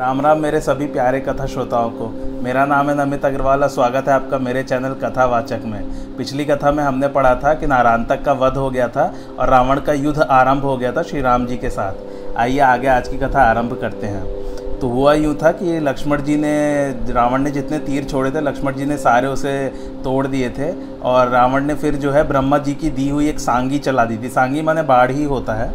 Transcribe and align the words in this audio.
राम 0.00 0.20
राम, 0.20 0.40
मेरे 0.40 0.60
सभी 0.60 0.86
प्यारे 0.86 1.20
कथा 1.20 1.44
श्रोताओं 1.46 1.90
को। 1.90 2.08
मेरा 2.42 2.64
नाम 2.66 2.90
है 2.90 2.96
नमित 2.96 3.24
अग्रवाल 3.24 3.62
और 3.62 3.68
स्वागत 3.68 4.08
है 4.08 4.14
आपका 4.14 4.38
मेरे 4.38 4.62
चैनल 4.62 4.94
कथावाचक 4.94 5.60
में। 5.64 6.16
पिछली 6.16 6.44
कथा 6.44 6.72
में 6.72 6.82
हमने 6.84 7.08
पढ़ा 7.08 7.34
था 7.34 7.54
कि 7.54 7.66
नारायणतक 7.66 8.24
का 8.24 8.32
वध 8.32 8.56
हो 8.56 8.68
गया 8.70 8.88
था 8.88 9.04
और 9.38 9.48
रावण 9.48 9.80
का 9.80 9.92
युद्ध 9.92 10.20
आरंभ 10.20 10.62
हो 10.62 10.76
गया 10.76 10.92
था 10.92 11.02
श्री 11.02 11.20
राम 11.20 11.46
जी 11.46 11.56
के 11.56 11.70
साथ। 11.70 12.36
आइए 12.36 12.58
आगे 12.58 12.88
आज 12.88 13.08
की 13.08 13.18
कथा 13.18 13.42
आरंभ 13.42 13.78
करते 13.80 14.06
हैं। 14.06 14.78
तो 14.78 14.88
हुआ 14.88 15.14
यूँ 15.14 15.34
था 15.34 15.52
कि 15.52 15.78
लक्ष्मण 15.80 16.22
जी 16.22 16.36
ने, 16.36 16.88
रावण 17.12 17.42
ने 17.42 17.50
जितने 17.50 17.78
तीर 17.78 18.04
छोड़े 18.04 18.30
थे, 18.30 18.40
लक्ष्मण 18.40 18.74
जी 18.74 18.84
ने 18.84 18.96
सारे 18.98 19.26
उसे 19.26 19.56
तोड़ 20.04 20.26
दिए 20.26 20.50
थे 20.50 20.70
और 21.00 21.28
रावण 21.28 21.64
ने 21.64 21.74
फिर 21.74 21.94
जो 21.94 22.12
है 22.12 22.28
ब्रह्मा 22.28 22.58
जी 22.58 22.74
की 22.74 22.90
दी 22.90 23.08
हुई 23.08 23.28
एक 23.28 23.40
सांगी 23.40 23.78
चला 23.78 24.04
दी 24.04 24.18
थी। 24.18 24.28
सांगी 24.28 24.62
माने 24.62 24.82
बाढ़ 24.82 25.10
ही 25.10 25.24
होता 25.24 25.54
है। 25.54 25.72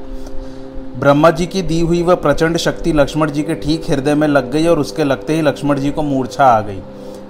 ब्रह्मा 1.01 1.29
जी 1.31 1.45
की 1.45 1.61
दी 1.61 1.79
हुई 1.81 2.01
वह 2.01 2.15
प्रचंड 2.15 2.57
शक्ति 2.57 2.91
लक्ष्मण 2.93 3.31
जी 3.31 3.43
के 3.43 3.53
ठीक 3.55 3.89
हृदय 3.89 4.15
में 4.15 4.27
लग 4.27 4.51
गई 4.51 4.65
और 4.67 4.79
उसके 4.79 5.03
लगते 5.03 5.35
ही 5.35 5.41
लक्ष्मण 5.41 5.79
जी 5.79 5.91
को 5.91 6.01
मूर्छा 6.01 6.45
आ 6.45 6.59
गई। 6.61 6.77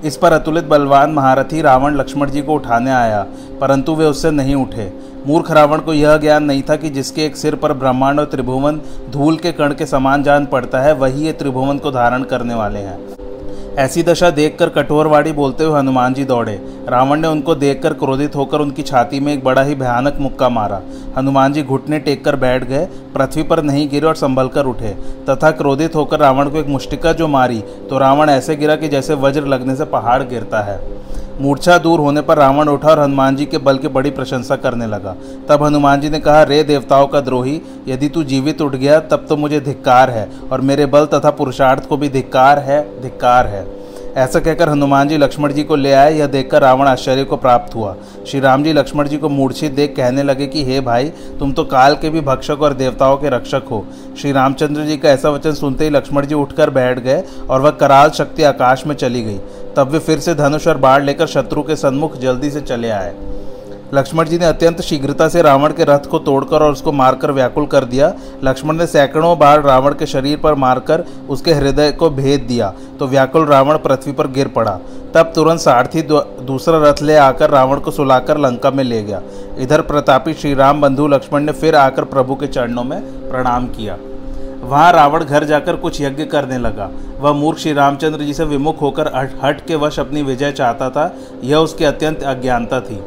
इस 0.03 0.17
पर 0.17 0.33
अतुलित 0.33 0.65
बलवान 0.65 1.11
महारथी 1.11 1.61
रावण 1.61 1.95
लक्ष्मण 1.95 2.29
जी 2.29 2.41
को 2.41 2.53
उठाने 2.53 2.91
आया, 2.91 3.25
परंतु 3.61 3.95
वे 3.95 4.05
उससे 4.05 4.31
नहीं 4.31 4.55
उठे। 4.55 4.91
मूर्ख 5.27 5.51
रावण 5.51 5.79
को 5.79 5.93
यह 5.93 6.17
ज्ञान 6.17 6.43
नहीं 6.43 6.63
था 6.69 6.75
कि 6.75 6.89
जिसके 6.89 7.25
एक 7.25 7.37
सिर 7.37 7.55
पर 7.55 7.73
ब्रह्मांड 7.73 8.19
और 8.19 8.25
त्रिभुवन 8.25 8.81
धूल 9.11 9.37
के 9.37 9.51
कण 9.51 9.73
के 9.73 9.85
समान 9.85 10.23
जान 10.23 10.45
पड़ता 10.47 10.81
है, 10.81 10.93
वही 10.93 11.25
ये 11.25 11.33
त्रिभुवन 11.33 11.77
को 11.77 11.91
धारण 11.91 12.23
करने 12.25 12.53
वाले 12.53 12.79
हैं। 12.79 12.99
ऐसी 13.71 14.01
दशा 14.03 14.29
देखकर 14.29 14.69
कठोरवाड़ी 14.69 15.31
बोलते 15.31 15.63
हुए 15.63 15.79
हनुमान 15.79 16.13
जी 16.13 16.23
दौड़े। 16.25 16.53
रावण 16.89 17.19
ने 17.19 17.27
उनको 17.27 17.53
देखकर 17.55 17.93
क्रोधित 17.93 18.35
होकर 18.35 18.59
उनकी 18.59 18.83
छाती 18.83 19.19
में 19.19 19.31
एक 19.33 19.43
बड़ा 19.43 19.61
ही 19.61 19.75
भयानक 19.75 20.17
मुक्का 20.19 20.49
मारा। 20.49 20.81
हनुमान 21.17 21.53
जी 21.53 21.63
घुटने 21.63 21.99
टेक 21.99 22.23
कर 22.25 22.35
बैठ 22.35 22.63
गए, 22.63 22.85
पृथ्वी 23.15 23.43
पर 23.43 23.61
नहीं 23.63 23.87
गिरे 23.89 24.07
और 24.07 24.15
संभल 24.15 24.47
कर 24.47 24.65
उठे। 24.65 24.93
तथा 25.29 25.51
क्रोधित 25.51 25.95
होकर 25.95 26.19
रावण 26.19 26.49
को 26.49 26.57
एक 26.57 26.67
मुष्टिका 26.67 27.13
जो 27.13 27.27
मारी 27.27 27.63
तो 27.89 27.97
रावण 27.97 28.29
ऐसे 28.29 28.55
गिरा 28.55 28.75
कि 28.75 28.87
जैसे 28.87 29.13
वज्र 29.15 29.45
लगने 29.45 29.75
से 29.75 29.85
पहाड़ 29.87 30.21
गिरता 30.23 30.61
है। 30.61 30.79
मूर्छा 31.39 31.77
दूर 31.77 31.99
होने 31.99 32.21
पर 32.21 32.37
रावण 32.37 32.67
उठा 32.67 32.89
और 32.89 32.99
हनुमान 32.99 33.35
जी 33.35 33.45
के 33.45 33.57
बल 33.57 33.77
की 33.77 33.87
बड़ी 33.87 34.09
प्रशंसा 34.11 34.55
करने 34.55 34.87
लगा। 34.87 35.15
तब 35.49 35.63
हनुमान 35.63 36.01
जी 36.01 36.09
ने 36.09 36.19
कहा, 36.19 36.43
रे 36.43 36.63
देवताओं 36.63 37.07
का 37.07 37.21
द्रोही, 37.21 37.61
यदि 37.87 38.09
तू 38.09 38.23
जीवित 38.23 38.61
उठ 38.61 38.75
गया, 38.75 38.99
तब 38.99 39.25
तो 39.29 39.37
मुझे 39.37 39.59
धिक्कार 39.59 40.09
है 40.09 40.29
और 40.51 40.61
मेरे 40.61 40.85
बल 40.85 41.05
तथा 41.05 41.29
पुरुषार्थ 41.31 41.87
को 41.87 41.97
भी 41.97 42.09
धिक्कार 42.09 42.59
है 42.59 42.81
धिक्कार 43.01 43.47
है। 43.47 43.80
ऐसा 44.17 44.39
कहकर 44.39 44.69
हनुमान 44.69 45.07
जी 45.07 45.17
लक्ष्मण 45.17 45.53
जी 45.53 45.63
को 45.63 45.75
ले 45.75 45.93
आए। 45.93 46.13
यह 46.13 46.27
देखकर 46.27 46.61
रावण 46.61 46.87
आश्चर्य 46.87 47.23
को 47.23 47.37
प्राप्त 47.37 47.75
हुआ। 47.75 47.95
श्री 48.27 48.39
राम 48.39 48.63
जी 48.63 48.73
लक्ष्मण 48.73 49.07
जी 49.07 49.17
को 49.17 49.29
मूर्छित 49.29 49.71
देख 49.71 49.93
कहने 49.97 50.23
लगे 50.23 50.47
कि, 50.47 50.63
हे 50.63 50.81
भाई, 50.81 51.09
तुम 51.39 51.51
तो 51.51 51.63
काल 51.63 51.95
के 51.95 52.09
भी 52.09 52.21
भक्षक 52.21 52.61
और 52.61 52.73
देवताओं 52.73 53.17
के 53.17 53.29
रक्षक 53.29 53.63
हो। 53.71 53.85
श्री 54.21 54.31
रामचंद्र 54.31 54.83
जी 54.83 54.97
का 54.97 55.09
ऐसा 55.09 55.29
वचन 55.29 55.51
सुनते 55.51 55.83
ही 55.83 55.89
लक्ष्मण 55.89 56.25
जी 56.25 56.35
उठकर 56.35 56.69
बैठ 56.69 56.99
गए 56.99 57.23
और 57.49 57.61
वह 57.61 57.71
कराल 57.71 58.09
शक्ति 58.09 58.43
आकाश 58.43 58.87
में 58.87 58.95
चली 58.95 59.23
गई। 59.23 59.39
तब 59.75 59.87
वे 59.87 59.99
फिर 59.99 60.19
से 60.19 60.35
धनुष 60.35 60.67
और 60.67 60.77
बाढ़ 60.77 61.03
लेकर 61.03 61.27
शत्रु 61.27 61.63
के 61.63 61.75
सन्मुख 61.75 62.17
जल्दी 62.17 62.51
से 62.51 62.61
चले 62.61 62.89
आए। 62.89 63.15
लक्ष्मण 63.93 64.25
जी 64.25 64.37
ने 64.39 64.45
अत्यंत 64.45 64.81
शीघ्रता 64.81 65.27
से 65.29 65.41
रावण 65.41 65.71
के 65.73 65.83
रथ 65.83 66.05
को 66.09 66.19
तोड़कर 66.19 66.63
और 66.63 66.71
उसको 66.71 66.91
मारकर 66.91 67.31
व्याकुल 67.31 67.65
कर 67.65 67.85
दिया। 67.85 68.13
लक्ष्मण 68.43 68.75
ने 68.75 68.85
सैकड़ों 68.87 69.37
बार 69.39 69.63
रावण 69.63 69.93
के 69.93 70.05
शरीर 70.05 70.37
पर 70.37 70.53
मारकर 70.55 71.03
उसके 71.29 71.53
हृदय 71.53 71.91
को 71.91 72.09
भेद 72.11 72.41
दिया 72.41 72.73
तो 72.99 73.07
व्याकुल 73.07 73.45
रावण 73.45 73.77
पृथ्वी 73.77 74.13
पर 74.13 74.27
गिर 74.27 74.47
पड़ा। 74.47 74.79
तब 75.15 75.31
तुरंत 75.35 75.59
सारथी 75.59 76.01
दूसरा 76.01 76.77
रथ 76.79 77.01
ले 77.01 77.15
आकर 77.15 77.49
रावण 77.49 77.79
को 77.79 77.91
सुलाकर 77.91 78.37
लंका 78.37 78.71
में 78.71 78.83
ले 78.83 79.01
गया। 79.03 79.21
इधर 79.59 79.81
प्रतापी 79.81 80.33
श्री 80.33 80.53
राम 80.53 80.81
बंधु 80.81 81.07
लक्ष्मण 81.07 81.43
ने 81.43 81.51
फिर 81.53 81.75
आकर 81.75 82.03
प्रभु 82.05 82.35
के 82.35 82.47
चरणों 82.47 82.83
में 82.83 83.01
प्रणाम 83.29 83.67
किया। 83.67 83.97
वहाँ 84.61 84.91
रावण 84.93 85.23
घर 85.23 85.43
जाकर 85.43 85.75
कुछ 85.75 86.01
यज्ञ 86.01 86.25
करने 86.25 86.57
लगा। 86.57 86.89
वह 87.19 87.33
मूर्ख 87.33 87.57
श्री 87.57 87.73
रामचंद्र 87.73 88.23
जी 88.23 88.33
से 88.33 88.43
विमुख 88.45 88.81
होकर 88.81 89.07
हट 89.43 89.65
के 89.67 89.75
वश 89.75 89.99
अपनी 89.99 90.21
विजय 90.23 90.51
चाहता 90.51 90.89
था। 90.89 91.13
यह 91.43 91.57
उसकी 91.57 91.85
अत्यंत 91.85 92.23
अज्ञानता 92.23 92.79
थी। 92.79 93.01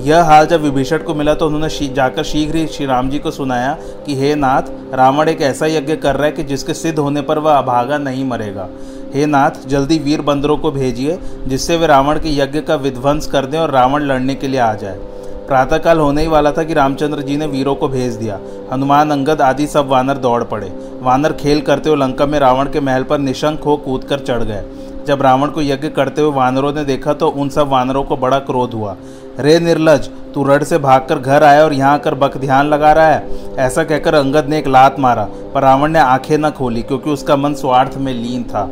यह 0.00 0.22
हाल 0.22 0.46
जब 0.46 0.60
विभीषण 0.60 0.98
को 0.98 1.14
मिला 1.14 1.34
तो 1.34 1.46
उन्होंने 1.46 1.86
जाकर 1.86 2.22
शीघ्र 2.22 2.56
ही 2.56 2.66
श्री 2.66 2.86
राम 2.86 3.10
जी 3.10 3.18
को 3.18 3.30
सुनाया 3.30 3.78
कि, 4.06 4.16
हे 4.16 4.34
नाथ, 4.34 4.62
रावण 4.94 5.28
एक 5.28 5.42
ऐसा 5.42 5.66
यज्ञ 5.66 5.96
कर 5.96 6.16
रहा 6.16 6.26
है 6.26 6.32
कि 6.32 6.42
जिसके 6.42 6.74
सिद्ध 6.74 6.98
होने 6.98 7.22
पर 7.22 7.38
वह 7.38 7.54
अभागा 7.54 7.98
नहीं 7.98 8.24
मरेगा। 8.24 8.68
हे 9.14 9.26
नाथ, 9.26 9.50
जल्दी 9.66 9.98
वीर 9.98 10.20
बंदरों 10.20 10.56
को 10.56 10.70
भेजिए, 10.70 11.18
जिससे 11.46 11.76
वे 11.76 11.86
रावण 11.86 12.18
के 12.18 12.36
यज्ञ 12.36 12.60
का 12.60 12.74
विध्वंस 12.74 13.26
कर 13.26 13.46
दें 13.46 13.58
और 13.58 13.70
रावण 13.70 14.02
लड़ने 14.02 14.34
के 14.34 14.48
लिए 14.48 14.60
आ 14.60 14.74
जाए। 14.74 14.98
प्रातःकाल 15.48 15.98
होने 15.98 16.22
ही 16.22 16.28
वाला 16.28 16.52
था 16.52 16.62
कि 16.62 16.74
रामचंद्र 16.74 17.22
जी 17.22 17.36
ने 17.36 17.46
वीरों 17.46 17.74
को 17.74 17.88
भेज 17.88 18.12
दिया। 18.12 18.38
हनुमान, 18.72 19.10
अंगद 19.10 19.40
आदि 19.40 19.66
सब 19.66 19.88
वानर 19.88 20.14
दौड़ 20.14 20.44
पड़े। 20.44 20.72
वानर 21.02 21.32
खेल 21.32 21.60
करते 21.60 21.90
हुए 21.90 21.98
लंका 21.98 22.26
में 22.26 22.38
रावण 22.38 22.64
के 22.64 22.80
महल 22.80 23.02
पर 23.02 23.18
निशंक 23.18 23.60
हो 23.60 23.76
कूद 23.76 24.04
कर 24.04 24.18
चढ़ 24.18 24.42
गए। 24.42 24.64
जब 25.06 25.22
रावण 25.22 25.48
को 25.48 25.62
यज्ञ 25.62 25.88
करते 25.88 26.22
हुए 26.22 26.32
वानरों 26.32 26.72
ने 26.72 26.84
देखा 26.84 27.12
तो 27.12 27.28
उन 27.28 27.48
सब 27.48 27.68
वानरों 27.68 28.02
को 28.02 28.16
बड़ा 28.16 28.38
क्रोध 28.38 28.74
हुआ। 28.74 28.96
रे 29.40 29.58
निर्लज, 29.60 30.08
तू 30.34 30.42
रड 30.44 30.64
से 30.64 30.78
भागकर 30.78 31.18
घर 31.18 31.42
आया 31.42 31.62
और 31.64 31.72
यहाँ 31.72 31.92
आकर 31.94 32.14
बक 32.14 32.36
ध्यान 32.36 32.66
लगा 32.66 32.92
रहा 32.92 33.06
है। 33.06 33.56
ऐसा 33.58 33.84
कहकर 33.84 34.14
अंगद 34.14 34.46
ने 34.48 34.58
एक 34.58 34.66
लात 34.68 34.98
मारा, 35.00 35.24
पर 35.54 35.62
रावण 35.62 35.92
ने 35.92 35.98
आँखें 35.98 36.36
न 36.38 36.50
खोली 36.50 36.82
क्योंकि 36.82 37.10
उसका 37.10 37.36
मन 37.36 37.54
स्वार्थ 37.54 37.96
में 37.96 38.12
लीन 38.14 38.42
था। 38.44 38.68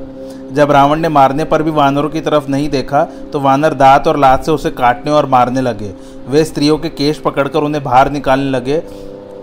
जब 0.52 0.70
रावण 0.72 1.00
ने 1.00 1.08
मारने 1.08 1.44
पर 1.44 1.62
भी 1.62 1.70
वानरों 1.70 2.08
की 2.10 2.20
तरफ़ 2.20 2.48
नहीं 2.48 2.68
देखा 2.70 3.02
तो 3.32 3.40
वानर 3.40 3.74
दांत 3.74 4.06
और 4.08 4.18
लात 4.18 4.44
से 4.44 4.52
उसे 4.52 4.70
काटने 4.70 5.10
और 5.10 5.26
मारने 5.26 5.60
लगे। 5.60 5.92
वे 6.28 6.44
स्त्रियों 6.44 6.78
के 6.78 6.88
केश 6.90 7.18
पकड़कर 7.18 7.58
उन्हें 7.58 7.82
बाहर 7.84 8.10
निकालने 8.10 8.50
लगे। 8.50 8.78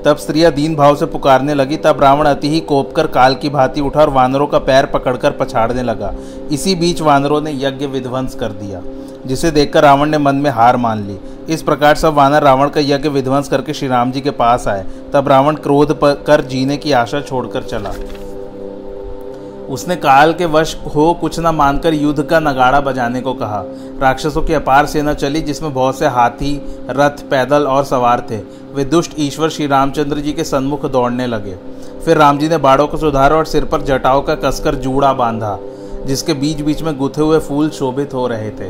तब 0.05 0.17
स्त्रियाँ 0.17 0.51
दीन 0.51 0.75
भाव 0.75 0.95
से 0.95 1.05
पुकारने 1.05 1.53
लगी, 1.53 1.77
तब 1.77 2.01
रावण 2.01 2.25
अति 2.25 2.49
ही 2.49 2.59
कोप 2.61 2.91
कर 2.95 3.07
काल 3.07 3.35
की 3.35 3.49
भांति 3.49 3.81
उठा 3.81 4.01
और 4.01 4.09
वानरों 4.09 4.47
का 4.47 4.59
पैर 4.59 4.85
पकड़कर 4.85 5.31
पछाड़ने 5.31 5.83
लगा। 5.83 6.13
इसी 6.51 6.75
बीच 6.75 7.01
वानरों 7.01 7.41
ने 7.41 7.51
यज्ञ 7.57 7.85
विध्वंस 7.85 8.35
कर 8.35 8.51
दिया। 8.53 8.81
जिसे 9.25 9.51
देखकर 9.51 9.83
रावण 9.83 10.09
ने 10.09 10.17
मन 10.17 10.35
में 10.35 10.49
हार 10.51 10.77
मान 10.77 11.05
ली। 11.07 11.19
इस 11.49 11.61
प्रकार 11.61 11.95
सब 11.95 12.13
वानर 12.13 12.43
रावण 12.43 12.69
का 12.69 12.81
यज्ञ 12.81 13.09
विध्वंस 13.09 13.49
करके 13.49 13.73
श्री 13.73 13.87
राम 13.87 14.11
जी 14.11 14.21
के 14.21 14.31
पास 14.31 14.67
आए। 14.67 14.85
तब 15.13 15.27
रावण 15.27 15.55
क्रोध 15.55 15.99
कर 16.03 16.41
जीने 16.41 16.77
की 16.77 16.91
आशा 16.91 17.21
छोड़कर 17.21 17.63
चला। 17.63 17.93
उसने 19.69 19.95
काल 19.95 20.33
के 20.33 20.45
वश 20.45 20.75
हो 20.95 21.13
कुछ 21.13 21.39
न 21.39 21.47
मानकर 21.47 21.93
युद्ध 21.93 22.23
का 22.23 22.39
नगाड़ा 22.39 22.81
बजाने 22.81 23.21
को 23.21 23.33
कहा। 23.33 23.63
राक्षसों 23.99 24.41
की 24.41 24.53
अपार 24.53 24.85
सेना 24.85 25.13
चली, 25.13 25.41
जिसमें 25.41 25.73
बहुत 25.73 25.99
से 25.99 26.07
हाथी, 26.07 26.61
रथ, 26.89 27.23
पैदल 27.29 27.63
और 27.63 27.83
सवार 27.83 28.27
थे। 28.31 28.37
वे 28.73 28.85
दुष्ट 28.85 29.11
ईश्वर 29.19 29.49
श्री 29.49 29.67
रामचंद्र 29.67 30.17
जी 30.17 30.33
के 30.33 30.43
सन्मुख 30.43 30.85
दौड़ने 30.85 31.27
लगे। 31.27 31.55
फिर 32.05 32.17
राम 32.17 32.37
जी 32.37 32.49
ने 32.49 32.57
बाड़ों 32.57 32.87
को 32.87 32.97
सुधारा 32.97 33.35
और 33.35 33.45
सिर 33.45 33.65
पर 33.65 33.81
जटाओं 33.81 34.21
का 34.21 34.35
कसकर 34.35 34.75
जूड़ा 34.75 35.13
बांधा, 35.13 35.57
जिसके 36.05 36.33
बीच 36.33 36.61
बीच 36.61 36.81
में 36.81 36.97
गुथे 36.97 37.21
हुए 37.21 37.39
फूल 37.39 37.69
शोभित 37.69 38.13
हो 38.13 38.27
रहे 38.27 38.49
थे। 38.51 38.69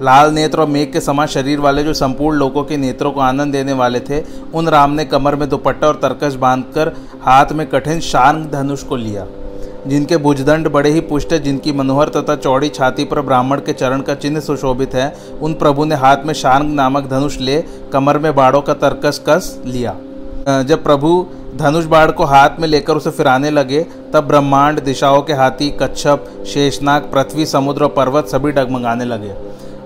लाल 0.00 0.32
नेत्र 0.32 0.60
और 0.60 0.66
मेघ 0.66 0.90
के 0.92 1.00
समान 1.00 1.26
शरीर 1.26 1.60
वाले 1.60 1.82
जो 1.84 1.94
संपूर्ण 1.94 2.38
लोगों 2.38 2.62
के 2.64 2.76
नेत्रों 2.76 3.10
को 3.12 3.20
आनंद 3.20 3.52
देने 3.52 3.72
वाले 3.72 4.00
थे, 4.00 4.22
उन 4.54 4.68
राम 4.68 4.90
ने 4.90 5.04
कमर 5.04 5.36
में 5.36 5.48
दुपट्टा 5.48 5.86
और 5.86 5.94
तरकश 5.94 6.34
बांधकर 6.36 6.92
हाथ 7.22 7.52
में 7.52 7.66
कठिन 7.66 8.00
शार्ंग 8.00 8.46
धनुष 8.46 8.82
को 8.82 8.96
लिया। 8.96 9.26
जिनके 9.86 10.16
भुजदंड 10.16 10.68
बड़े 10.68 10.90
ही 10.90 11.00
पुष्ट 11.00 11.34
जिनकी 11.34 11.72
मनोहर 11.72 12.08
तथा 12.08 12.34
चौड़ी 12.36 12.68
छाती 12.68 13.04
पर 13.04 13.20
ब्राह्मण 13.20 13.60
के 13.60 13.72
चरण 13.72 14.00
का 14.00 14.14
चिन्ह 14.14 14.40
सुशोभित 14.40 14.94
है, 14.94 15.12
उन 15.42 15.54
प्रभु 15.54 15.84
ने 15.84 15.94
हाथ 15.94 16.24
में 16.26 16.34
शार्ंग 16.34 16.74
नामक 16.74 17.08
धनुष 17.10 17.38
ले 17.38 17.60
कमर 17.92 18.18
में 18.18 18.34
बाड़ों 18.34 18.62
का 18.62 18.74
तरकस 18.76 19.22
कस 19.28 19.58
लिया। 19.66 19.96
जब 20.62 20.82
प्रभु 20.84 21.26
धनुष 21.56 21.84
बाढ़ 21.84 22.10
को 22.10 22.24
हाथ 22.24 22.60
में 22.60 22.68
लेकर 22.68 22.96
उसे 22.96 23.10
फिराने 23.10 23.50
लगे, 23.50 23.82
तब 24.12 24.26
ब्रह्मांड 24.26 24.80
दिशाओं 24.80 25.22
के 25.22 25.32
हाथी, 25.32 25.70
कच्छप, 25.80 26.24
शेषनाग, 26.46 27.10
पृथ्वी, 27.12 27.46
समुद्र 27.46 27.84
और 27.84 27.88
पर्वत 27.88 28.28
सभी 28.28 28.52
डगमगाने 28.52 29.04
लगे। 29.04 29.34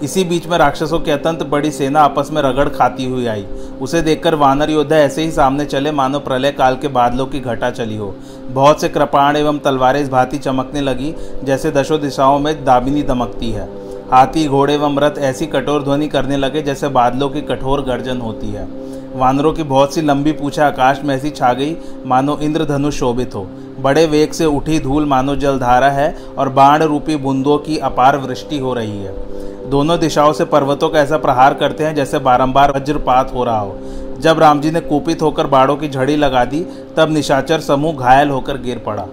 इसी 0.03 0.25
बीच 0.25 0.47
में 0.47 0.59
राक्षसों 0.59 1.01
की 1.01 1.11
अत्यंत 1.11 1.43
बड़ी 1.43 1.71
सेना 1.71 2.01
आपस 2.01 2.29
में 2.33 2.43
रगड़ 2.43 2.69
खाती 2.69 3.05
हुई 3.05 3.27
आई। 3.27 3.47
उसे 3.81 4.03
देखकर 4.03 4.35
वानर 4.35 4.71
योद्धा 4.71 4.97
ऐसे 4.97 5.23
ही 5.23 5.31
सामने 5.31 5.65
चले, 5.65 5.93
मानो 5.93 6.19
प्रलय 6.19 6.53
काल 6.53 6.77
के 6.77 6.89
बादलों 6.89 7.27
की 7.27 7.41
घटा 7.41 7.71
चली 7.71 7.97
हो। 7.97 8.15
बहुत 8.49 8.81
से 8.81 8.89
कृपाण 8.89 9.37
एवं 9.37 9.59
तलवारें 9.59 10.01
इस 10.01 10.09
भांति 10.09 10.39
चमकने 10.39 10.81
लगी, 10.81 11.15
जैसे 11.45 11.71
दशो 11.71 11.99
दिशाओं 11.99 12.39
में 12.39 12.65
दाबिनी 12.65 13.03
दमकती 13.03 13.51
है। 13.51 13.69
हाथी, 14.11 14.49
घोड़े 14.49 14.75
एवं 14.75 14.99
रथ 14.99 15.19
ऐसी 15.19 15.47
कठोर 15.47 15.83
ध्वनि 15.83 16.09
करने 16.09 16.37
लगे, 16.37 16.63
जैसे 16.63 16.89
बादलों 16.89 17.29
की 17.29 17.41
कठोर 17.41 17.83
गर्जन 17.83 18.21
होती 18.21 18.51
है। 18.51 18.69
वानरों 19.15 19.53
की 19.53 19.63
बहुत 19.63 19.95
सी 19.95 20.03
लंबी 20.03 20.33
पूछा 20.33 20.67
आकाश 20.67 21.01
में 21.05 21.15
ऐसी 21.17 21.31
छा 21.31 21.53
गई, 21.53 21.77
मानो 22.07 22.39
इंद्रधनुष 22.39 22.99
शोभित 22.99 23.35
हो। 23.35 23.47
बड़े 23.81 24.07
वेग 24.07 24.33
से 24.33 24.45
उठी 24.45 24.81
धूल, 24.81 25.05
मानो 25.05 25.37
जलधारा 25.37 25.91
है, 25.91 26.17
और 26.39 26.49
बाण 26.49 26.83
रूपी 26.83 27.17
बूंदों 27.17 27.59
की 27.59 27.79
अपार 27.79 28.17
वृष्टि 28.17 28.59
हो 28.59 28.75
रही 28.75 29.03
है। 29.03 29.35
दोनों 29.67 29.99
दिशाओं 29.99 30.33
से 30.33 30.45
पर्वतों 30.45 30.89
का 30.89 31.01
ऐसा 31.01 31.17
प्रहार 31.17 31.55
करते 31.55 31.85
हैं 31.85 31.95
जैसे 31.95 32.19
बारंबार 32.19 32.73
वज्रपात 32.77 33.35
हो 33.35 33.45
रहा 33.45 33.61
हो। 33.61 33.79
जब 34.21 34.39
राम 34.39 34.61
जी 34.61 34.71
ने 34.71 34.81
कुपित 34.81 35.23
होकर 35.23 35.47
बाड़ों 35.47 35.77
की 35.77 35.89
झड़ी 35.89 36.17
लगा 36.17 36.45
दी, 36.45 36.61
तब 36.97 37.11
निशाचर 37.11 37.61
समूह 37.61 37.95
घायल 37.95 38.31
होकर 38.31 38.59
गिर 38.59 38.79
पड़ा। 38.79 39.07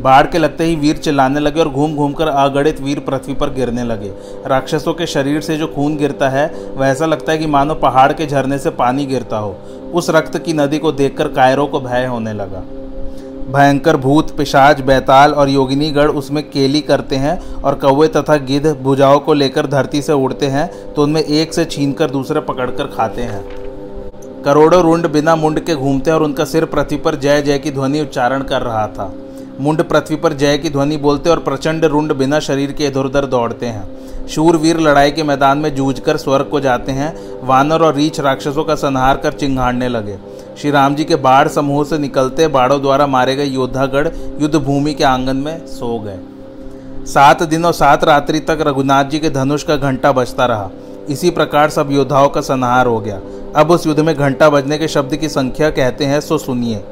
बाढ़ 0.00 0.26
के 0.26 0.38
लगते 0.38 0.64
ही 0.64 0.76
वीर 0.76 0.96
चिल्लाने 0.96 1.40
लगे 1.40 1.60
और 1.60 1.68
घूम 1.68 1.94
घूम 1.96 2.12
कर 2.12 2.28
अगणित 2.28 2.80
वीर 2.80 2.98
पृथ्वी 2.98 3.34
पर 3.34 3.50
गिरने 3.50 3.84
लगे। 3.84 4.12
राक्षसों 4.46 4.94
के 4.94 5.06
शरीर 5.06 5.40
से 5.40 5.56
जो 5.56 5.66
खून 5.66 5.96
गिरता 5.96 6.28
है, 6.28 6.46
वह 6.76 6.86
ऐसा 6.86 7.06
लगता 7.06 7.32
है 7.32 7.38
कि 7.38 7.46
मानो 7.46 7.74
पहाड़ 7.74 8.12
के 8.12 8.26
झरने 8.26 8.58
से 8.58 8.70
पानी 8.70 9.06
गिरता 9.06 9.36
हो। 9.36 9.56
उस 9.94 10.10
रक्त 10.10 10.38
की 10.38 10.52
नदी 10.52 10.78
को 10.78 10.92
देखकर 10.92 11.28
कायरों 11.28 11.66
को 11.66 11.80
भय 11.80 12.06
होने 12.06 12.32
लगा। 12.32 12.62
भयंकर 13.44 13.96
भूत, 13.96 14.36
पिशाच, 14.36 14.80
बैताल 14.80 15.32
और 15.32 15.48
योगिनीगढ़ 15.48 16.10
उसमें 16.10 16.42
केली 16.50 16.80
करते 16.80 17.16
हैं 17.16 17.38
और 17.52 17.74
कौवे 17.74 18.08
तथा 18.08 18.36
गिद्ध 18.42 18.74
भुजाओं 18.82 19.18
को 19.20 19.34
लेकर 19.34 19.66
धरती 19.66 20.02
से 20.02 20.12
उड़ते 20.14 20.46
हैं 20.46 20.68
तो 20.94 21.02
उनमें 21.02 21.20
एक 21.22 21.54
से 21.54 21.64
छीनकर 21.64 22.10
दूसरे 22.10 22.40
पकड़कर 22.40 22.86
खाते 22.86 23.22
हैं। 23.22 23.42
करोड़ों 24.44 24.82
रुंड 24.82 25.06
बिना 25.06 25.34
मुंड 25.36 25.60
के 25.60 25.74
घूमते 25.74 26.10
हैं 26.10 26.18
और 26.18 26.24
उनका 26.24 26.44
सिर 26.44 26.64
पृथ्वी 26.64 26.96
पर 26.96 27.14
जय 27.14 27.42
जय 27.42 27.58
की 27.58 27.70
ध्वनि 27.70 28.00
उच्चारण 28.00 28.42
कर 28.42 28.62
रहा 28.62 28.86
था। 28.88 29.12
मुंड 29.60 29.82
पृथ्वी 29.82 30.16
पर 30.16 30.32
जय 30.32 30.58
की 30.58 30.70
ध्वनि 30.70 30.96
बोलते 30.96 31.30
और 31.30 31.38
प्रचंड 31.38 31.84
रुंड 31.84 32.12
बिना 32.12 32.38
शरीर 32.40 32.72
के 32.72 32.86
इधर 32.86 33.00
उधर 33.00 33.26
दौड़ते 33.26 33.66
हैं। 33.66 34.26
शूरवीर 34.28 34.78
लड़ाई 34.80 35.10
के 35.10 35.22
मैदान 35.22 35.58
में 35.58 35.74
जूझकर 35.74 36.16
स्वर्ग 36.16 36.48
को 36.48 36.60
जाते 36.60 36.92
हैं, 36.92 37.14
वानर 37.42 37.82
और 37.82 37.94
रीछ 37.94 38.20
राक्षसों 38.20 38.64
का 38.64 38.74
संहार 38.74 39.16
कर 39.16 39.32
चिंगाड़ने 39.32 39.88
लगे। 39.88 40.16
श्री 40.62 40.70
राम 40.70 40.94
जी 40.94 41.04
के 41.04 41.16
बाढ़ 41.16 41.48
समूह 41.48 41.82
से 41.84 41.96
निकलते 41.98 42.46
बाढ़ों 42.48 42.80
द्वारा 42.82 43.06
मारे 43.06 43.34
गए 43.36 43.44
योद्धागढ़ 43.44 44.08
युद्ध 44.40 44.56
भूमि 44.56 44.92
के 44.94 45.04
आँगन 45.04 45.36
में 45.36 45.66
सो 45.66 45.98
गए। 45.98 46.18
सात 47.06 47.42
दिन 47.42 47.64
और 47.64 47.72
सात 47.72 48.04
रात्रि 48.04 48.40
तक 48.40 48.58
रघुनाथ 48.60 49.04
जी 49.04 49.18
के 49.18 49.30
धनुष 49.30 49.62
का 49.62 49.76
घंटा 49.76 50.12
बजता 50.12 50.46
रहा। 50.46 50.70
इसी 51.08 51.30
प्रकार 51.30 51.70
सब 51.70 51.90
योद्धाओं 51.90 52.28
का 52.28 52.40
संहार 52.40 52.86
हो 52.86 53.00
गया। 53.00 53.20
अब 53.56 53.70
उस 53.70 53.86
युद्ध 53.86 54.00
में 54.00 54.14
घंटा 54.14 54.50
बजने 54.50 54.78
के 54.78 54.88
शब्द 54.88 55.16
की 55.16 55.28
संख्या 55.28 55.70
कहते 55.70 56.04
हैं, 56.04 56.20
सो 56.20 56.38
सुनिए। 56.38 56.84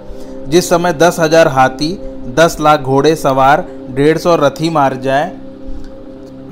जिस 0.49 0.71
समय 0.71 0.93
दस 0.93 1.21
हज़ार 1.21 1.49
हाथी, 1.49 1.93
दस 2.35 2.57
लाख 2.61 2.81
घोड़े, 2.81 3.17
सवार, 3.17 3.67
डेढ़ 3.91 4.19
सौ 4.19 4.37
रथी 4.37 4.71
मार 4.71 4.97
जाए, 4.97 5.33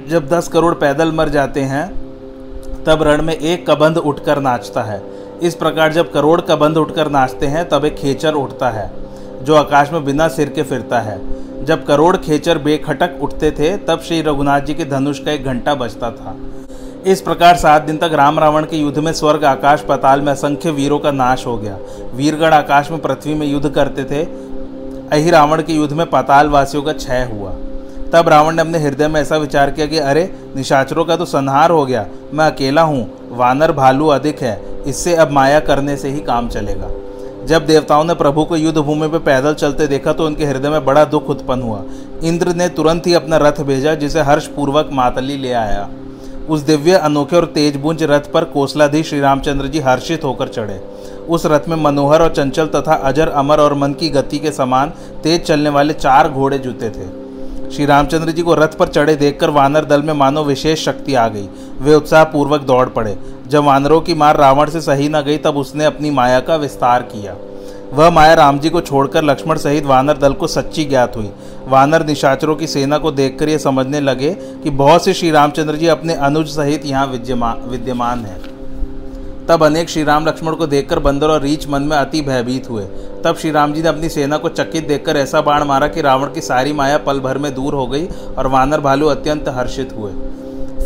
जब 0.09 0.29
दस 0.29 0.49
करोड़ 0.49 0.75
पैदल 0.77 1.13
मर 1.13 1.29
जाते 1.29 1.61
हैं, 1.67 1.87
तब 2.85 3.03
रण 3.03 3.23
में 3.23 3.37
एक 3.37 3.71
कबंध 3.71 3.97
उठकर 3.97 4.41
नाचता 4.41 4.83
है। 4.83 5.18
इस 5.43 5.55
प्रकार 5.55 5.93
जब 5.93 6.13
करोड़ 6.13 6.41
कबंध 6.41 6.77
उठकर 6.77 7.09
नाचते 7.09 7.47
हैं, 7.47 7.69
तब 7.69 7.85
एक 7.85 7.97
खेचर 7.97 8.33
उठता 8.33 8.71
है, 8.71 8.91
जो 9.43 9.55
आकाश 9.55 9.93
में 9.93 10.05
बिना 10.05 10.29
सिर 10.29 10.49
के 10.49 10.63
फिरता 10.63 11.01
है। 11.01 11.21
जब 11.65 11.87
करोड़ 11.87 12.17
खेचर 12.17 12.59
बेखटक 12.59 13.19
उठते 13.23 13.51
थे, 13.51 13.77
तब 13.77 14.01
श्री 14.01 14.23
रघुनाथ 14.23 14.61
जी 14.61 14.75
के 14.75 14.85
धनुष 14.85 15.19
का 15.19 15.33
एक 15.33 15.45
घंटा 15.45 15.75
बजता 15.75 16.11
था। 16.11 16.37
इस 17.07 17.21
प्रकार 17.21 17.57
सात 17.57 17.83
दिन 17.83 17.97
तक 17.97 18.11
राम 18.13 18.39
रावण 18.39 18.65
के 18.65 18.77
युद्ध 18.77 18.99
में 18.99 19.13
स्वर्ग 19.13 19.45
आकाश 19.45 19.81
पताल 19.89 20.21
में 20.21 20.33
असंख्य 20.33 20.71
वीरों 20.71 20.99
का 20.99 21.11
नाश 21.11 21.47
हो 21.47 21.59
गया। 21.59 21.79
वीरगढ़ 22.15 22.55
आकाश 22.55 22.91
में 22.91 23.01
पृथ्वी 23.01 23.35
में 23.35 23.47
युद्ध 23.47 23.71
करते 23.71 24.05
थे, 24.05 24.25
अहि 25.13 25.31
रावण 25.31 25.63
के 25.63 25.73
युद्ध 25.73 25.93
में 25.93 26.11
पाताल 26.11 26.49
वासियों 26.49 26.83
का 26.83 26.93
क्षय 26.93 27.31
हुआ। 27.33 27.51
तब 28.13 28.29
रावण 28.29 28.55
ने 28.55 28.63
अपने 28.63 28.79
हृदय 28.79 29.09
में 29.09 29.21
ऐसा 29.21 29.37
विचार 29.37 29.71
किया 29.71 29.87
कि, 29.87 29.99
अरे, 29.99 30.35
निशाचरों 30.57 31.05
का 31.05 31.17
तो 31.17 31.25
संहार 31.25 31.71
हो 31.71 31.87
गया। 31.87 32.07
मैं 32.35 32.47
अकेला 32.47 32.83
हूँ, 32.83 33.11
वानर 33.31 33.73
भालू 33.73 34.07
अधिक 34.07 34.43
है। 34.43 34.68
इससे 34.89 35.15
अब 35.15 35.31
माया 35.31 35.61
करने 35.61 35.97
से 35.97 36.09
ही 36.09 36.21
काम 36.21 36.49
चलेगा। 36.49 36.91
जब 37.47 37.67
देवताओं 37.67 38.05
ने 38.05 38.15
प्रभु 38.15 38.45
को 38.45 38.57
युद्ध 38.57 38.79
भूमि 38.79 39.09
पर 39.09 39.19
पैदल 39.19 39.55
चलते 39.55 39.87
देखा 39.87 40.13
तो 40.13 40.27
उनके 40.27 40.45
हृदय 40.45 40.69
में 40.69 40.85
बड़ा 40.85 41.05
दुख 41.05 41.31
उत्पन्न 41.31 41.63
हुआ। 41.63 41.83
इंद्र 42.25 42.55
ने 42.55 42.69
तुरंत 42.69 43.07
ही 43.07 43.15
अपना 43.15 43.37
रथ 43.37 43.61
भेजा, 43.61 43.95
जिसे 43.95 44.21
हर्ष 44.21 44.47
पूर्वक 44.47 44.91
मातली 44.93 45.37
ले 45.37 45.53
आया। 45.53 45.89
उस 46.49 46.61
दिव्य, 46.61 46.93
अनोखे 46.93 47.37
और 47.37 47.45
तेजबुंज 47.45 48.03
रथ 48.03 48.31
पर 48.33 48.45
कोसलाधीश 48.45 49.09
श्री 49.09 49.21
रामचंद्र 49.21 49.67
जी 49.67 49.81
हर्षित 49.81 50.25
होकर 50.25 50.49
चढ़े। 50.49 50.81
उस 51.29 51.47
रथ 51.47 51.69
में 51.69 51.77
मनोहर 51.77 52.23
और 52.23 52.33
चंचल 52.35 52.67
तथा 52.67 52.95
अजर, 52.95 53.29
अमर 53.29 53.61
और 53.61 53.75
मन 53.75 53.93
की 53.93 54.09
गति 54.09 54.39
के 54.39 54.53
समान 54.53 54.93
तेज 55.23 55.43
चलने 55.43 55.71
वाले 55.71 55.95
चार 55.95 56.29
घोड़े 56.29 56.59
जूते 56.59 56.91
थे। 56.91 57.07
श्री 57.71 57.87
रामचंद्र 57.87 58.31
जी 58.31 58.43
को 58.43 58.55
रथ 58.55 58.77
पर 58.79 58.89
चढ़े 58.89 59.15
देखकर 59.17 59.51
वानर 59.51 59.85
दल 59.85 60.03
में 60.03 60.13
मानो 60.15 60.45
विशेष 60.45 60.85
शक्ति 60.85 61.15
आ 61.15 61.27
गई। 61.29 61.49
वे 61.81 61.95
उत्साहपूर्वक 61.95 62.61
दौड़ 62.61 62.89
पड़े। 62.89 63.17
जब 63.49 63.65
वानरों 63.65 64.01
की 64.01 64.15
मार 64.15 64.37
रावण 64.37 64.71
से 64.71 64.81
सही 64.81 65.09
न 65.09 65.21
गई, 65.21 65.37
तब 65.39 65.57
उसने 65.57 65.85
अपनी 65.85 66.11
माया 66.11 66.41
का 66.41 66.57
विस्तार 66.57 67.03
किया। 67.03 67.37
वह 67.93 68.11
माया 68.11 68.35
राम 68.35 68.59
जी 68.59 68.71
को 68.71 68.81
छोड़कर 68.81 69.25
लक्ष्मण 69.25 69.57
सहित 69.57 69.85
वानर 69.85 70.17
दल 70.17 70.33
को 70.33 70.47
सच्ची 70.47 70.85
ज्ञात 70.85 71.17
हुई। 71.17 71.31
वानर 71.69 72.05
निशाचरों 72.07 72.57
की 72.57 72.67
सेना 72.67 72.99
को 72.99 73.11
देखकर 73.11 73.49
ये 73.49 73.59
समझने 73.59 74.01
लगे 74.01 74.31
कि 74.63 74.71
बहुत 74.71 75.05
से 75.05 75.15
श्री 75.15 75.31
रामचंद्र 75.31 75.77
जी 75.77 75.87
अपने 75.87 76.15
अनुज 76.15 76.49
सहित 76.49 76.87
यहाँ 76.87 77.07
विद्यमान 77.07 78.25
हैं। 78.25 78.41
तब 79.47 79.65
अनेक 79.65 79.91
श्री 79.91 80.03
राम 80.05 80.27
लक्ष्मण 80.27 80.55
को 80.55 80.67
देखकर 80.67 80.99
बंदर 80.99 81.29
और 81.29 81.43
रीछ 81.43 81.69
मन 81.69 81.83
में 81.83 81.97
अति 81.97 82.21
भयभीत 82.21 82.69
हुए। 82.71 82.85
तब 83.25 83.37
श्री 83.37 83.51
राम 83.51 83.73
जी 83.73 83.83
ने 83.83 83.89
अपनी 83.89 84.09
सेना 84.09 84.37
को 84.37 84.49
चकित 84.49 84.89
देखकर 84.89 85.17
ऐसा 85.17 85.41
बाण 85.41 85.65
मारा 85.65 85.89
कि 85.89 86.03
रावण 86.03 86.33
की 86.33 86.41
सारी 86.41 86.73
माया 86.73 86.99
पल 86.99 87.21
भर 87.21 87.39
में 87.39 87.55
दूर 87.55 87.75
हो 87.75 87.87
गई 87.87 88.07
और 88.39 88.47
वानर 88.47 88.81
भालू 88.81 89.07
अत्यंत 89.07 89.49
हर्षित 89.49 89.95
हुए। 89.97 90.13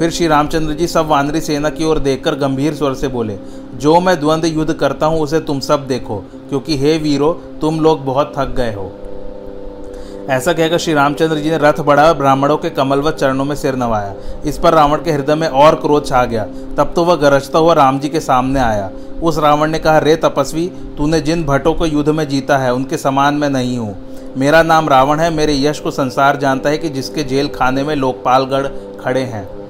फिर 0.02 0.10
श्री 0.10 0.26
रामचंद्र 0.26 0.74
जी 0.74 0.86
सब 0.86 1.06
वानरी 1.06 1.40
सेना 1.40 1.70
की 1.70 1.84
ओर 1.84 1.98
देखकर 1.98 2.34
गंभीर 2.34 2.74
स्वर 2.74 2.94
से 2.94 3.08
बोले, 3.08 3.36
जो 3.74 4.00
मैं 4.00 4.18
द्वंद्व 4.20 4.46
युद्ध 4.48 4.72
करता 4.72 5.06
हूँ, 5.06 5.20
उसे 5.20 5.40
तुम 5.40 5.60
सब 5.60 5.86
देखो, 5.86 6.16
क्योंकि 6.48 6.76
हे 6.78 6.96
वीरो, 6.98 7.32
तुम 7.60 7.80
लोग 7.80 8.04
बहुत 8.04 8.32
थक 8.38 8.48
गए 8.48 8.72
हो 8.74 8.90
ऐसा 10.30 10.52
कहकर 10.52 10.78
श्री 10.78 10.94
रामचंद्र 10.94 11.36
जी 11.36 11.50
ने 11.50 11.58
रथ 11.58 11.80
बढ़ा 11.80 12.12
ब्राह्मणों 12.12 12.56
के 12.56 12.70
कमलवत 12.70 13.14
चरणों 13.14 13.44
में 13.44 13.54
सिर 13.56 13.76
नवाया। 13.76 14.14
इस 14.46 14.58
पर 14.58 14.74
रावण 14.74 15.02
के 15.04 15.12
हृदय 15.12 15.34
में 15.34 15.48
और 15.48 15.74
क्रोध 15.74 16.06
छा 16.06 16.24
गया। 16.24 16.44
तब 16.76 16.92
तो 16.96 17.04
वह 17.04 17.16
गरजता 17.16 17.58
हुआ 17.58 17.74
राम 17.74 18.00
जी 18.00 18.08
के 18.08 18.20
सामने 18.20 18.60
आया। 18.60 18.90
उस 19.22 19.38
रावण 19.38 19.70
ने 19.70 19.78
कहा, 19.78 19.98
रे 19.98 20.16
तपस्वी, 20.16 20.68
तूने 20.98 21.20
जिन 21.20 21.44
भट्टों 21.44 21.74
को 21.74 21.86
युद्ध 21.86 22.08
में 22.08 22.28
जीता 22.28 22.58
है, 22.58 22.74
उनके 22.74 22.96
समान 22.96 23.34
मैं 23.34 23.50
नहीं 23.50 23.78
हूँ। 23.78 23.96
मेरा 24.36 24.62
नाम 24.62 24.88
रावण 24.88 25.20
है, 25.20 25.30
मेरे 25.30 25.60
यश 25.60 25.80
को 25.80 25.90
संसार 25.90 26.36
जानता 26.36 26.70
है 26.70 26.78
कि 26.78 26.88
जिसके 26.88 27.24
जेल 27.24 27.48
खाने 27.48 27.82
में 27.82 27.96
लोकपालगढ़ 27.96 28.66
खड़े 29.00 29.20
हैं। 29.20 29.61